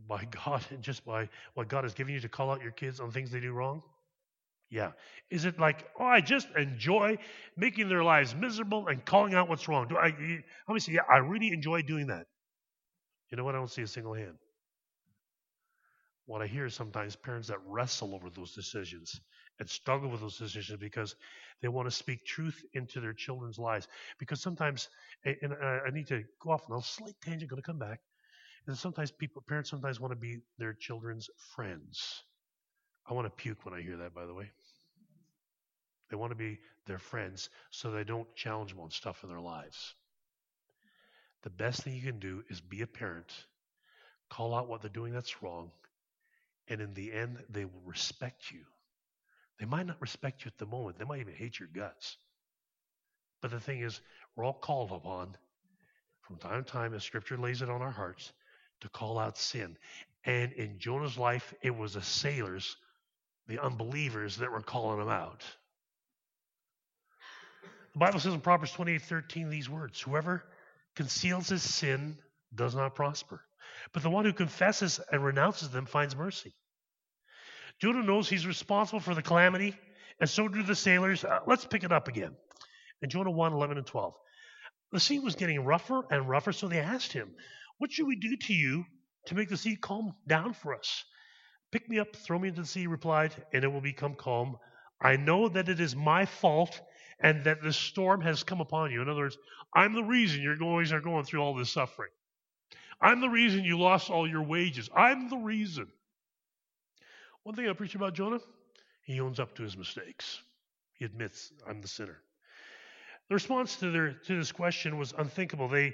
by 0.07 0.25
God 0.45 0.65
and 0.71 0.81
just 0.81 1.05
by 1.05 1.29
what 1.53 1.67
God 1.67 1.83
has 1.83 1.93
given 1.93 2.13
you 2.15 2.19
to 2.21 2.29
call 2.29 2.49
out 2.51 2.63
your 2.63 2.71
kids 2.71 2.99
on 2.99 3.11
things 3.11 3.29
they 3.29 3.39
do 3.39 3.53
wrong? 3.53 3.83
Yeah. 4.71 4.91
Is 5.29 5.45
it 5.45 5.59
like, 5.59 5.85
oh, 5.99 6.05
I 6.05 6.21
just 6.21 6.47
enjoy 6.55 7.17
making 7.57 7.89
their 7.89 8.03
lives 8.03 8.35
miserable 8.35 8.87
and 8.87 9.03
calling 9.05 9.33
out 9.35 9.49
what's 9.49 9.67
wrong? 9.67 9.87
Do 9.87 9.97
I? 9.97 10.07
Let 10.07 10.73
me 10.73 10.79
say, 10.79 10.93
yeah, 10.93 11.01
I 11.11 11.17
really 11.17 11.49
enjoy 11.49 11.83
doing 11.83 12.07
that. 12.07 12.25
You 13.29 13.37
know 13.37 13.43
what? 13.43 13.55
I 13.55 13.59
don't 13.59 13.69
see 13.69 13.83
a 13.83 13.87
single 13.87 14.13
hand. 14.13 14.37
What 16.25 16.41
I 16.41 16.47
hear 16.47 16.65
is 16.65 16.75
sometimes 16.75 17.15
parents 17.15 17.47
that 17.47 17.57
wrestle 17.65 18.13
over 18.13 18.29
those 18.29 18.53
decisions 18.53 19.19
and 19.59 19.67
struggle 19.67 20.09
with 20.09 20.21
those 20.21 20.37
decisions 20.37 20.79
because 20.79 21.15
they 21.61 21.67
want 21.67 21.87
to 21.87 21.91
speak 21.91 22.23
truth 22.23 22.63
into 22.73 22.99
their 22.99 23.13
children's 23.13 23.57
lives. 23.57 23.87
Because 24.19 24.39
sometimes, 24.39 24.89
and 25.25 25.53
I 25.53 25.89
need 25.91 26.07
to 26.07 26.23
go 26.39 26.51
off 26.51 26.69
on 26.69 26.77
a 26.77 26.81
slight 26.83 27.15
tangent, 27.21 27.49
going 27.49 27.61
to 27.61 27.65
come 27.65 27.79
back. 27.79 27.99
And 28.67 28.77
sometimes 28.77 29.09
people, 29.09 29.43
parents 29.47 29.71
sometimes 29.71 29.99
want 29.99 30.11
to 30.11 30.19
be 30.19 30.37
their 30.59 30.73
children's 30.73 31.29
friends. 31.55 32.23
I 33.09 33.13
want 33.13 33.25
to 33.25 33.31
puke 33.31 33.65
when 33.65 33.73
I 33.73 33.81
hear 33.81 33.97
that, 33.97 34.13
by 34.13 34.27
the 34.27 34.33
way. 34.33 34.51
They 36.11 36.15
want 36.15 36.31
to 36.31 36.35
be 36.35 36.59
their 36.85 36.99
friends 36.99 37.49
so 37.71 37.89
they 37.89 38.03
don't 38.03 38.27
challenge 38.35 38.71
them 38.71 38.81
on 38.81 38.91
stuff 38.91 39.23
in 39.23 39.29
their 39.29 39.41
lives. 39.41 39.95
The 41.43 41.49
best 41.49 41.83
thing 41.83 41.95
you 41.95 42.01
can 42.01 42.19
do 42.19 42.43
is 42.49 42.59
be 42.59 42.81
a 42.81 42.87
parent, 42.87 43.31
call 44.29 44.53
out 44.53 44.67
what 44.67 44.81
they're 44.81 44.89
doing 44.89 45.13
that's 45.13 45.41
wrong, 45.41 45.71
and 46.67 46.81
in 46.81 46.93
the 46.93 47.13
end, 47.13 47.37
they 47.49 47.65
will 47.65 47.81
respect 47.85 48.51
you. 48.51 48.61
They 49.59 49.65
might 49.65 49.85
not 49.85 50.01
respect 50.01 50.43
you 50.43 50.49
at 50.49 50.57
the 50.57 50.65
moment, 50.65 50.99
they 50.99 51.05
might 51.05 51.21
even 51.21 51.33
hate 51.33 51.59
your 51.59 51.69
guts. 51.73 52.17
But 53.41 53.51
the 53.51 53.59
thing 53.59 53.81
is, 53.81 54.01
we're 54.35 54.43
all 54.43 54.53
called 54.53 54.91
upon 54.91 55.37
from 56.21 56.37
time 56.37 56.63
to 56.63 56.71
time, 56.71 56.93
as 56.93 57.03
Scripture 57.03 57.37
lays 57.37 57.61
it 57.61 57.69
on 57.69 57.81
our 57.81 57.91
hearts, 57.91 58.33
to 58.81 58.89
call 58.89 59.17
out 59.17 59.37
sin. 59.37 59.75
And 60.25 60.51
in 60.53 60.77
Jonah's 60.77 61.17
life, 61.17 61.53
it 61.63 61.75
was 61.75 61.93
the 61.93 62.03
sailors, 62.03 62.77
the 63.47 63.59
unbelievers, 63.63 64.37
that 64.37 64.51
were 64.51 64.61
calling 64.61 65.01
him 65.01 65.09
out. 65.09 65.43
The 67.93 67.99
Bible 67.99 68.19
says 68.19 68.33
in 68.33 68.41
Proverbs 68.41 68.73
28 68.73 69.01
13 69.01 69.49
these 69.49 69.69
words 69.69 69.99
Whoever 69.99 70.43
conceals 70.95 71.49
his 71.49 71.63
sin 71.63 72.17
does 72.53 72.75
not 72.75 72.95
prosper, 72.95 73.41
but 73.93 74.03
the 74.03 74.09
one 74.09 74.25
who 74.25 74.33
confesses 74.33 74.99
and 75.11 75.23
renounces 75.23 75.69
them 75.69 75.85
finds 75.85 76.15
mercy. 76.15 76.53
Jonah 77.79 78.03
knows 78.03 78.27
he's 78.27 78.47
responsible 78.47 78.99
for 78.99 79.15
the 79.15 79.21
calamity, 79.21 79.77
and 80.19 80.29
so 80.29 80.47
do 80.47 80.63
the 80.63 80.75
sailors. 80.75 81.23
Uh, 81.23 81.39
let's 81.47 81.65
pick 81.65 81.83
it 81.83 81.91
up 81.91 82.07
again. 82.07 82.35
In 83.01 83.09
Jonah 83.09 83.31
1 83.31 83.53
11 83.53 83.77
and 83.77 83.87
12. 83.87 84.13
The 84.91 84.99
sea 84.99 85.19
was 85.19 85.35
getting 85.35 85.63
rougher 85.63 86.01
and 86.11 86.27
rougher, 86.27 86.51
so 86.51 86.67
they 86.67 86.79
asked 86.79 87.13
him, 87.13 87.33
What 87.77 87.91
should 87.91 88.07
we 88.07 88.15
do 88.15 88.35
to 88.35 88.53
you 88.53 88.85
to 89.27 89.35
make 89.35 89.49
the 89.49 89.57
sea 89.57 89.75
calm 89.75 90.13
down 90.27 90.53
for 90.53 90.75
us? 90.75 91.05
Pick 91.71 91.87
me 91.87 91.99
up, 91.99 92.15
throw 92.15 92.39
me 92.39 92.49
into 92.49 92.61
the 92.61 92.67
sea, 92.67 92.81
he 92.81 92.87
replied, 92.87 93.31
and 93.53 93.63
it 93.63 93.71
will 93.71 93.81
become 93.81 94.15
calm. 94.15 94.57
I 94.99 95.15
know 95.15 95.47
that 95.47 95.69
it 95.69 95.79
is 95.79 95.95
my 95.95 96.25
fault 96.25 96.81
and 97.21 97.43
that 97.43 97.61
the 97.61 97.73
storm 97.73 98.21
has 98.21 98.43
come 98.43 98.61
upon 98.61 98.91
you. 98.91 99.01
In 99.01 99.09
other 99.09 99.21
words, 99.21 99.37
I'm 99.73 99.93
the 99.93 100.03
reason 100.03 100.41
your 100.41 100.55
boys 100.55 100.91
are 100.91 101.01
going 101.01 101.25
through 101.25 101.41
all 101.41 101.53
this 101.53 101.69
suffering. 101.69 102.11
I'm 103.01 103.21
the 103.21 103.29
reason 103.29 103.63
you 103.63 103.79
lost 103.79 104.09
all 104.09 104.27
your 104.27 104.43
wages. 104.43 104.89
I'm 104.95 105.29
the 105.29 105.37
reason. 105.37 105.87
One 107.43 107.55
thing 107.55 107.67
I 107.67 107.73
preach 107.73 107.95
about 107.95 108.13
Jonah, 108.13 108.39
he 109.03 109.21
owns 109.21 109.39
up 109.39 109.55
to 109.55 109.63
his 109.63 109.77
mistakes. 109.77 110.41
He 110.93 111.05
admits, 111.05 111.51
I'm 111.67 111.81
the 111.81 111.87
sinner. 111.87 112.17
The 113.29 113.35
response 113.35 113.77
to, 113.77 113.91
their, 113.91 114.13
to 114.13 114.37
this 114.37 114.51
question 114.51 114.97
was 114.97 115.13
unthinkable. 115.17 115.69
They, 115.69 115.93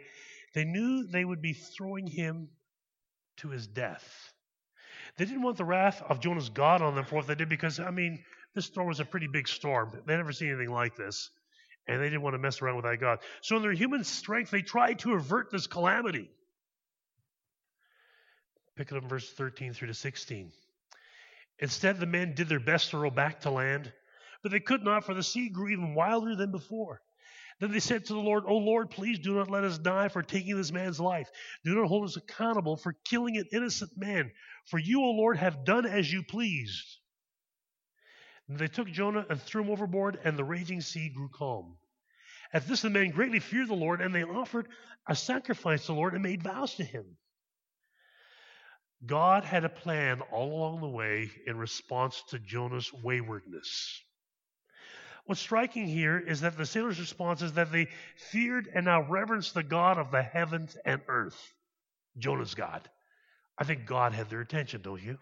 they 0.54 0.64
knew 0.64 1.06
they 1.06 1.26
would 1.26 1.42
be 1.42 1.54
throwing 1.54 2.08
him 2.08 2.50
to 3.38 3.50
his 3.50 3.68
death. 3.68 4.34
They 5.18 5.26
didn't 5.26 5.44
want 5.44 5.58
the 5.58 5.66
wrath 5.66 6.02
of 6.10 6.20
Jonah's 6.20 6.50
God 6.50 6.82
on 6.82 6.96
them 6.96 7.06
for 7.06 7.16
what 7.16 7.28
they 7.28 7.36
did 7.36 7.50
because, 7.50 7.80
I 7.80 7.92
mean, 7.92 8.24
this 8.56 8.66
storm 8.66 8.88
was 8.88 9.00
a 9.00 9.06
pretty 9.06 9.28
big 9.28 9.48
storm. 9.48 9.92
They 10.06 10.16
never 10.16 10.32
seen 10.32 10.50
anything 10.50 10.72
like 10.72 10.96
this. 10.96 11.30
And 11.88 12.02
they 12.02 12.06
didn't 12.06 12.24
want 12.24 12.34
to 12.34 12.40
mess 12.40 12.62
around 12.62 12.78
with 12.78 12.86
that 12.86 13.00
God. 13.00 13.20
So, 13.42 13.58
in 13.58 13.62
their 13.62 13.74
human 13.74 14.04
strength, 14.04 14.50
they 14.50 14.62
tried 14.62 15.00
to 15.00 15.14
avert 15.14 15.52
this 15.52 15.68
calamity. 15.68 16.30
Pick 18.76 18.92
it 18.92 18.98
up 18.98 19.04
in 19.04 19.10
verse 19.10 19.32
13 19.32 19.74
through 19.74 19.90
to 19.90 19.94
16. 19.94 20.52
Instead, 21.60 22.00
the 22.00 22.06
men 22.06 22.34
did 22.34 22.50
their 22.50 22.60
best 22.60 22.90
to 22.90 22.98
row 22.98 23.12
back 23.12 23.42
to 23.42 23.52
land, 23.52 23.92
but 24.42 24.52
they 24.52 24.60
could 24.60 24.84
not, 24.84 25.06
for 25.06 25.14
the 25.14 25.24
sea 25.24 25.50
grew 25.50 25.70
even 25.70 25.94
wilder 25.94 26.36
than 26.36 26.52
before. 26.52 27.02
Then 27.60 27.72
they 27.72 27.80
said 27.80 28.06
to 28.06 28.14
the 28.14 28.20
Lord, 28.20 28.44
O 28.48 28.58
Lord, 28.58 28.90
please 28.90 29.20
do 29.20 29.36
not 29.36 29.50
let 29.50 29.64
us 29.64 29.78
die 29.78 30.10
for 30.10 30.22
taking 30.22 30.58
this 30.58 30.74
man's 30.74 31.00
life. 31.00 31.30
Do 31.64 31.76
not 31.76 31.88
hold 31.88 32.04
us 32.04 32.18
accountable 32.18 32.76
for 32.76 32.94
killing 33.06 33.38
an 33.38 33.46
innocent 33.54 33.92
man. 33.96 34.32
For 34.66 34.78
you, 34.78 35.02
O 35.02 35.12
Lord, 35.12 35.38
have 35.38 35.64
done 35.64 35.86
as 35.86 36.12
you 36.12 36.24
pleased. 36.24 36.98
And 38.48 38.60
they 38.60 38.68
took 38.68 38.88
Jonah 38.88 39.26
and 39.30 39.42
threw 39.42 39.64
him 39.64 39.70
overboard, 39.70 40.20
and 40.24 40.38
the 40.38 40.44
raging 40.44 40.82
sea 40.82 41.10
grew 41.10 41.30
calm. 41.30 41.78
At 42.54 42.68
this, 42.68 42.84
the 42.84 42.90
men 42.90 43.10
greatly 43.10 43.40
feared 43.40 43.68
the 43.68 43.74
Lord, 43.74 44.02
and 44.02 44.14
they 44.14 44.24
offered 44.24 44.68
a 45.08 45.16
sacrifice 45.16 45.82
to 45.82 45.88
the 45.88 45.94
Lord 45.94 46.14
and 46.14 46.24
made 46.24 46.44
vows 46.44 46.76
to 46.76 46.84
him. 46.84 47.18
God 49.06 49.44
had 49.44 49.66
a 49.66 49.70
plan 49.70 50.22
all 50.32 50.54
along 50.54 50.82
the 50.82 50.90
way 50.90 51.30
in 51.46 51.58
response 51.58 52.24
to 52.30 52.40
Jonah's 52.40 52.92
waywardness. 52.94 54.02
What's 55.26 55.42
striking 55.42 55.88
here 55.88 56.20
is 56.20 56.42
that 56.42 56.56
the 56.56 56.66
sailors' 56.66 57.00
response 57.00 57.42
is 57.42 57.54
that 57.54 57.72
they 57.72 57.88
feared 58.16 58.70
and 58.74 58.86
now 58.86 59.02
reverenced 59.02 59.56
the 59.56 59.64
God 59.64 59.98
of 59.98 60.12
the 60.12 60.22
heavens 60.22 60.78
and 60.86 61.02
earth, 61.08 61.54
Jonah's 62.18 62.54
God. 62.54 62.88
I 63.58 63.64
think 63.64 63.86
God 63.86 64.14
had 64.14 64.30
their 64.30 64.42
attention, 64.42 64.82
don't 64.82 65.02
you? 65.02 65.18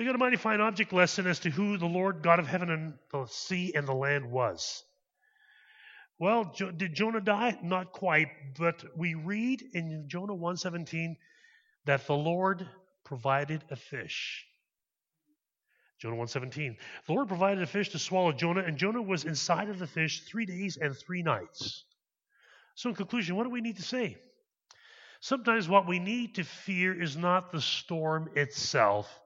They 0.00 0.06
got 0.06 0.14
a 0.14 0.18
mighty 0.18 0.38
fine 0.38 0.62
object 0.62 0.94
lesson 0.94 1.26
as 1.26 1.40
to 1.40 1.50
who 1.50 1.76
the 1.76 1.84
Lord 1.84 2.22
God 2.22 2.38
of 2.38 2.46
heaven 2.46 2.70
and 2.70 2.94
the 3.12 3.26
sea 3.26 3.74
and 3.74 3.86
the 3.86 3.92
land 3.92 4.30
was. 4.30 4.82
Well, 6.18 6.54
jo- 6.54 6.70
did 6.70 6.94
Jonah 6.94 7.20
die? 7.20 7.58
Not 7.62 7.92
quite, 7.92 8.28
but 8.58 8.82
we 8.96 9.12
read 9.12 9.62
in 9.74 10.08
Jonah 10.08 10.32
1:17 10.32 11.18
that 11.84 12.06
the 12.06 12.16
Lord 12.16 12.66
provided 13.04 13.62
a 13.68 13.76
fish. 13.76 14.46
Jonah 15.98 16.16
1:17. 16.16 16.78
The 17.06 17.12
Lord 17.12 17.28
provided 17.28 17.62
a 17.62 17.66
fish 17.66 17.90
to 17.90 17.98
swallow 17.98 18.32
Jonah, 18.32 18.62
and 18.62 18.78
Jonah 18.78 19.02
was 19.02 19.26
inside 19.26 19.68
of 19.68 19.78
the 19.78 19.86
fish 19.86 20.22
three 20.24 20.46
days 20.46 20.78
and 20.78 20.96
three 20.96 21.22
nights. 21.22 21.84
So, 22.74 22.88
in 22.88 22.94
conclusion, 22.96 23.36
what 23.36 23.44
do 23.44 23.50
we 23.50 23.60
need 23.60 23.76
to 23.76 23.82
say? 23.82 24.16
Sometimes 25.20 25.68
what 25.68 25.86
we 25.86 25.98
need 25.98 26.36
to 26.36 26.44
fear 26.44 26.98
is 26.98 27.18
not 27.18 27.52
the 27.52 27.60
storm 27.60 28.30
itself. 28.34 29.19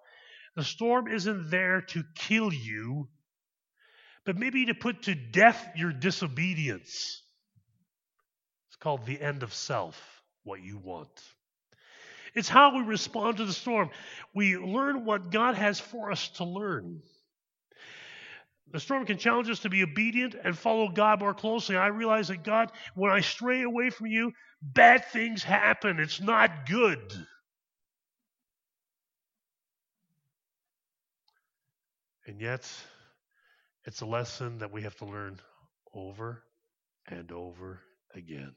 The 0.56 0.64
storm 0.64 1.08
isn't 1.08 1.50
there 1.50 1.80
to 1.80 2.04
kill 2.14 2.52
you, 2.52 3.08
but 4.24 4.36
maybe 4.36 4.66
to 4.66 4.74
put 4.74 5.02
to 5.02 5.14
death 5.14 5.66
your 5.76 5.92
disobedience. 5.92 7.22
It's 8.68 8.76
called 8.78 9.04
the 9.04 9.20
end 9.20 9.42
of 9.42 9.52
self, 9.52 10.00
what 10.44 10.62
you 10.62 10.78
want. 10.78 11.08
It's 12.34 12.48
how 12.48 12.76
we 12.76 12.82
respond 12.82 13.36
to 13.36 13.44
the 13.44 13.52
storm. 13.52 13.90
We 14.34 14.56
learn 14.56 15.04
what 15.04 15.30
God 15.30 15.54
has 15.54 15.78
for 15.78 16.10
us 16.10 16.28
to 16.36 16.44
learn. 16.44 17.00
The 18.72 18.80
storm 18.80 19.06
can 19.06 19.18
challenge 19.18 19.48
us 19.50 19.60
to 19.60 19.70
be 19.70 19.84
obedient 19.84 20.34
and 20.34 20.58
follow 20.58 20.88
God 20.88 21.20
more 21.20 21.34
closely. 21.34 21.76
I 21.76 21.88
realize 21.88 22.28
that 22.28 22.42
God, 22.42 22.72
when 22.96 23.12
I 23.12 23.20
stray 23.20 23.62
away 23.62 23.90
from 23.90 24.06
you, 24.06 24.32
bad 24.60 25.04
things 25.12 25.44
happen. 25.44 26.00
It's 26.00 26.20
not 26.20 26.66
good. 26.66 26.98
And 32.26 32.40
yet, 32.40 32.70
it's 33.84 34.00
a 34.00 34.06
lesson 34.06 34.58
that 34.58 34.72
we 34.72 34.82
have 34.82 34.96
to 34.96 35.04
learn 35.04 35.38
over 35.94 36.42
and 37.06 37.30
over 37.32 37.80
again. 38.14 38.54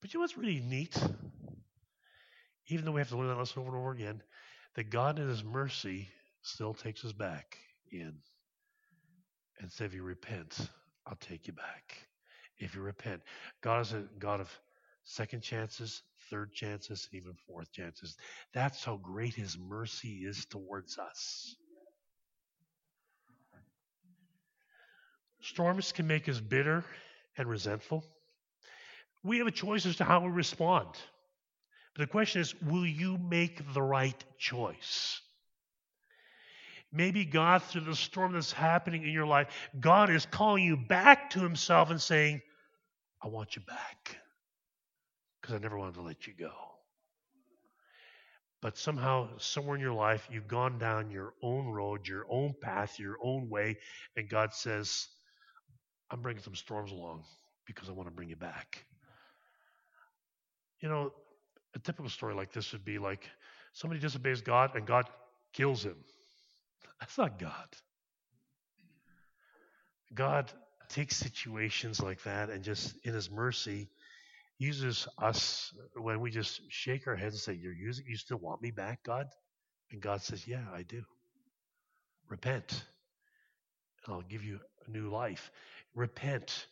But 0.00 0.12
you 0.12 0.18
know 0.18 0.22
what's 0.22 0.38
really 0.38 0.60
neat? 0.60 0.96
even 2.68 2.84
though 2.84 2.92
we 2.92 3.00
have 3.00 3.08
to 3.08 3.16
learn 3.16 3.28
that 3.28 3.38
lesson 3.38 3.60
over 3.60 3.70
and 3.70 3.78
over 3.78 3.92
again, 3.92 4.22
that 4.74 4.90
God 4.90 5.18
in 5.18 5.28
His 5.28 5.44
mercy 5.44 6.08
still 6.42 6.74
takes 6.74 7.04
us 7.04 7.12
back 7.12 7.58
in 7.90 8.14
and 9.60 9.70
says, 9.70 9.86
if 9.86 9.94
you 9.94 10.02
repent, 10.02 10.56
I'll 11.06 11.16
take 11.16 11.46
you 11.46 11.52
back. 11.52 11.96
If 12.58 12.74
you 12.74 12.82
repent, 12.82 13.22
God 13.62 13.82
is 13.82 13.92
a 13.92 14.04
God 14.18 14.40
of 14.40 14.50
second 15.04 15.42
chances, 15.42 16.02
third 16.30 16.52
chances, 16.52 17.08
even 17.12 17.34
fourth 17.46 17.70
chances. 17.72 18.16
That's 18.52 18.84
how 18.84 18.96
great 18.96 19.34
His 19.34 19.56
mercy 19.58 20.24
is 20.24 20.46
towards 20.46 20.98
us. 20.98 21.54
Storms 25.46 25.92
can 25.92 26.08
make 26.08 26.28
us 26.28 26.40
bitter 26.40 26.84
and 27.38 27.48
resentful. 27.48 28.04
We 29.22 29.38
have 29.38 29.46
a 29.46 29.52
choice 29.52 29.86
as 29.86 29.96
to 29.96 30.04
how 30.04 30.20
we 30.20 30.28
respond. 30.28 30.88
But 31.94 32.02
the 32.02 32.06
question 32.08 32.40
is 32.40 32.54
will 32.62 32.86
you 32.86 33.16
make 33.16 33.72
the 33.72 33.82
right 33.82 34.24
choice? 34.38 35.20
Maybe 36.92 37.24
God, 37.24 37.62
through 37.62 37.82
the 37.82 37.94
storm 37.94 38.32
that's 38.32 38.52
happening 38.52 39.04
in 39.04 39.10
your 39.10 39.26
life, 39.26 39.48
God 39.78 40.10
is 40.10 40.26
calling 40.26 40.64
you 40.64 40.76
back 40.76 41.30
to 41.30 41.40
Himself 41.40 41.90
and 41.90 42.00
saying, 42.00 42.42
I 43.22 43.28
want 43.28 43.54
you 43.54 43.62
back 43.62 44.18
because 45.40 45.54
I 45.54 45.58
never 45.58 45.78
wanted 45.78 45.94
to 45.94 46.02
let 46.02 46.26
you 46.26 46.32
go. 46.38 46.52
But 48.62 48.76
somehow, 48.76 49.28
somewhere 49.38 49.76
in 49.76 49.82
your 49.82 49.92
life, 49.92 50.26
you've 50.30 50.48
gone 50.48 50.78
down 50.78 51.10
your 51.10 51.34
own 51.40 51.66
road, 51.66 52.08
your 52.08 52.24
own 52.28 52.54
path, 52.60 52.98
your 52.98 53.16
own 53.22 53.48
way, 53.48 53.78
and 54.16 54.28
God 54.28 54.52
says, 54.52 55.08
I'm 56.10 56.22
bringing 56.22 56.42
some 56.42 56.54
storms 56.54 56.92
along 56.92 57.24
because 57.66 57.88
I 57.88 57.92
want 57.92 58.08
to 58.08 58.14
bring 58.14 58.28
you 58.28 58.36
back. 58.36 58.84
You 60.80 60.88
know, 60.88 61.12
a 61.74 61.78
typical 61.78 62.10
story 62.10 62.34
like 62.34 62.52
this 62.52 62.72
would 62.72 62.84
be 62.84 62.98
like 62.98 63.28
somebody 63.72 64.00
disobeys 64.00 64.40
God 64.40 64.76
and 64.76 64.86
God 64.86 65.06
kills 65.52 65.84
him. 65.84 65.96
That's 67.00 67.18
not 67.18 67.38
God. 67.38 67.68
God 70.14 70.52
takes 70.88 71.16
situations 71.16 72.00
like 72.00 72.22
that 72.22 72.50
and 72.50 72.62
just 72.62 72.94
in 73.04 73.12
his 73.12 73.30
mercy 73.30 73.88
uses 74.58 75.06
us 75.18 75.74
when 75.94 76.20
we 76.20 76.30
just 76.30 76.60
shake 76.70 77.06
our 77.06 77.16
heads 77.16 77.34
and 77.34 77.40
say, 77.40 77.52
You're 77.60 77.72
using 77.72 78.06
you 78.08 78.16
still 78.16 78.38
want 78.38 78.62
me 78.62 78.70
back, 78.70 79.02
God? 79.02 79.26
And 79.90 80.00
God 80.00 80.22
says, 80.22 80.46
Yeah, 80.46 80.64
I 80.74 80.82
do. 80.82 81.02
Repent, 82.28 82.84
and 84.04 84.14
I'll 84.14 84.22
give 84.22 84.42
you 84.42 84.58
a 84.86 84.90
new 84.90 85.10
life. 85.10 85.50
Repent, 85.96 86.66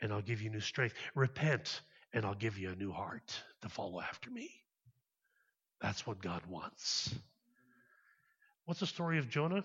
and 0.00 0.12
I'll 0.12 0.22
give 0.22 0.42
you 0.42 0.50
new 0.50 0.60
strength. 0.60 0.94
Repent, 1.14 1.82
and 2.12 2.24
I'll 2.24 2.34
give 2.34 2.58
you 2.58 2.70
a 2.70 2.74
new 2.74 2.90
heart 2.90 3.38
to 3.62 3.68
follow 3.68 4.00
after 4.00 4.30
me. 4.30 4.50
That's 5.80 6.06
what 6.06 6.20
God 6.20 6.40
wants. 6.48 7.14
What's 8.64 8.80
the 8.80 8.86
story 8.86 9.18
of 9.18 9.28
Jonah? 9.28 9.62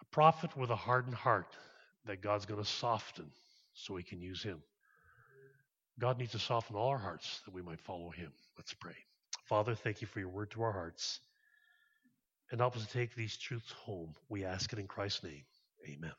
A 0.00 0.04
prophet 0.10 0.56
with 0.56 0.70
a 0.70 0.76
hardened 0.76 1.14
heart 1.14 1.56
that 2.04 2.20
God's 2.20 2.46
going 2.46 2.62
to 2.62 2.68
soften 2.68 3.30
so 3.74 3.96
he 3.96 4.02
can 4.02 4.20
use 4.20 4.42
him. 4.42 4.60
God 5.98 6.18
needs 6.18 6.32
to 6.32 6.38
soften 6.38 6.74
all 6.74 6.88
our 6.88 6.98
hearts 6.98 7.40
that 7.44 7.54
we 7.54 7.62
might 7.62 7.80
follow 7.80 8.10
him. 8.10 8.32
Let's 8.58 8.74
pray. 8.74 8.96
Father, 9.44 9.74
thank 9.74 10.00
you 10.00 10.08
for 10.08 10.18
your 10.18 10.28
word 10.28 10.50
to 10.50 10.62
our 10.62 10.72
hearts. 10.72 11.20
And 12.50 12.60
help 12.60 12.76
us 12.76 12.84
to 12.84 12.92
take 12.92 13.14
these 13.14 13.36
truths 13.36 13.70
home. 13.70 14.14
We 14.28 14.44
ask 14.44 14.72
it 14.72 14.78
in 14.78 14.88
Christ's 14.88 15.22
name. 15.22 15.44
Amen. 15.88 16.12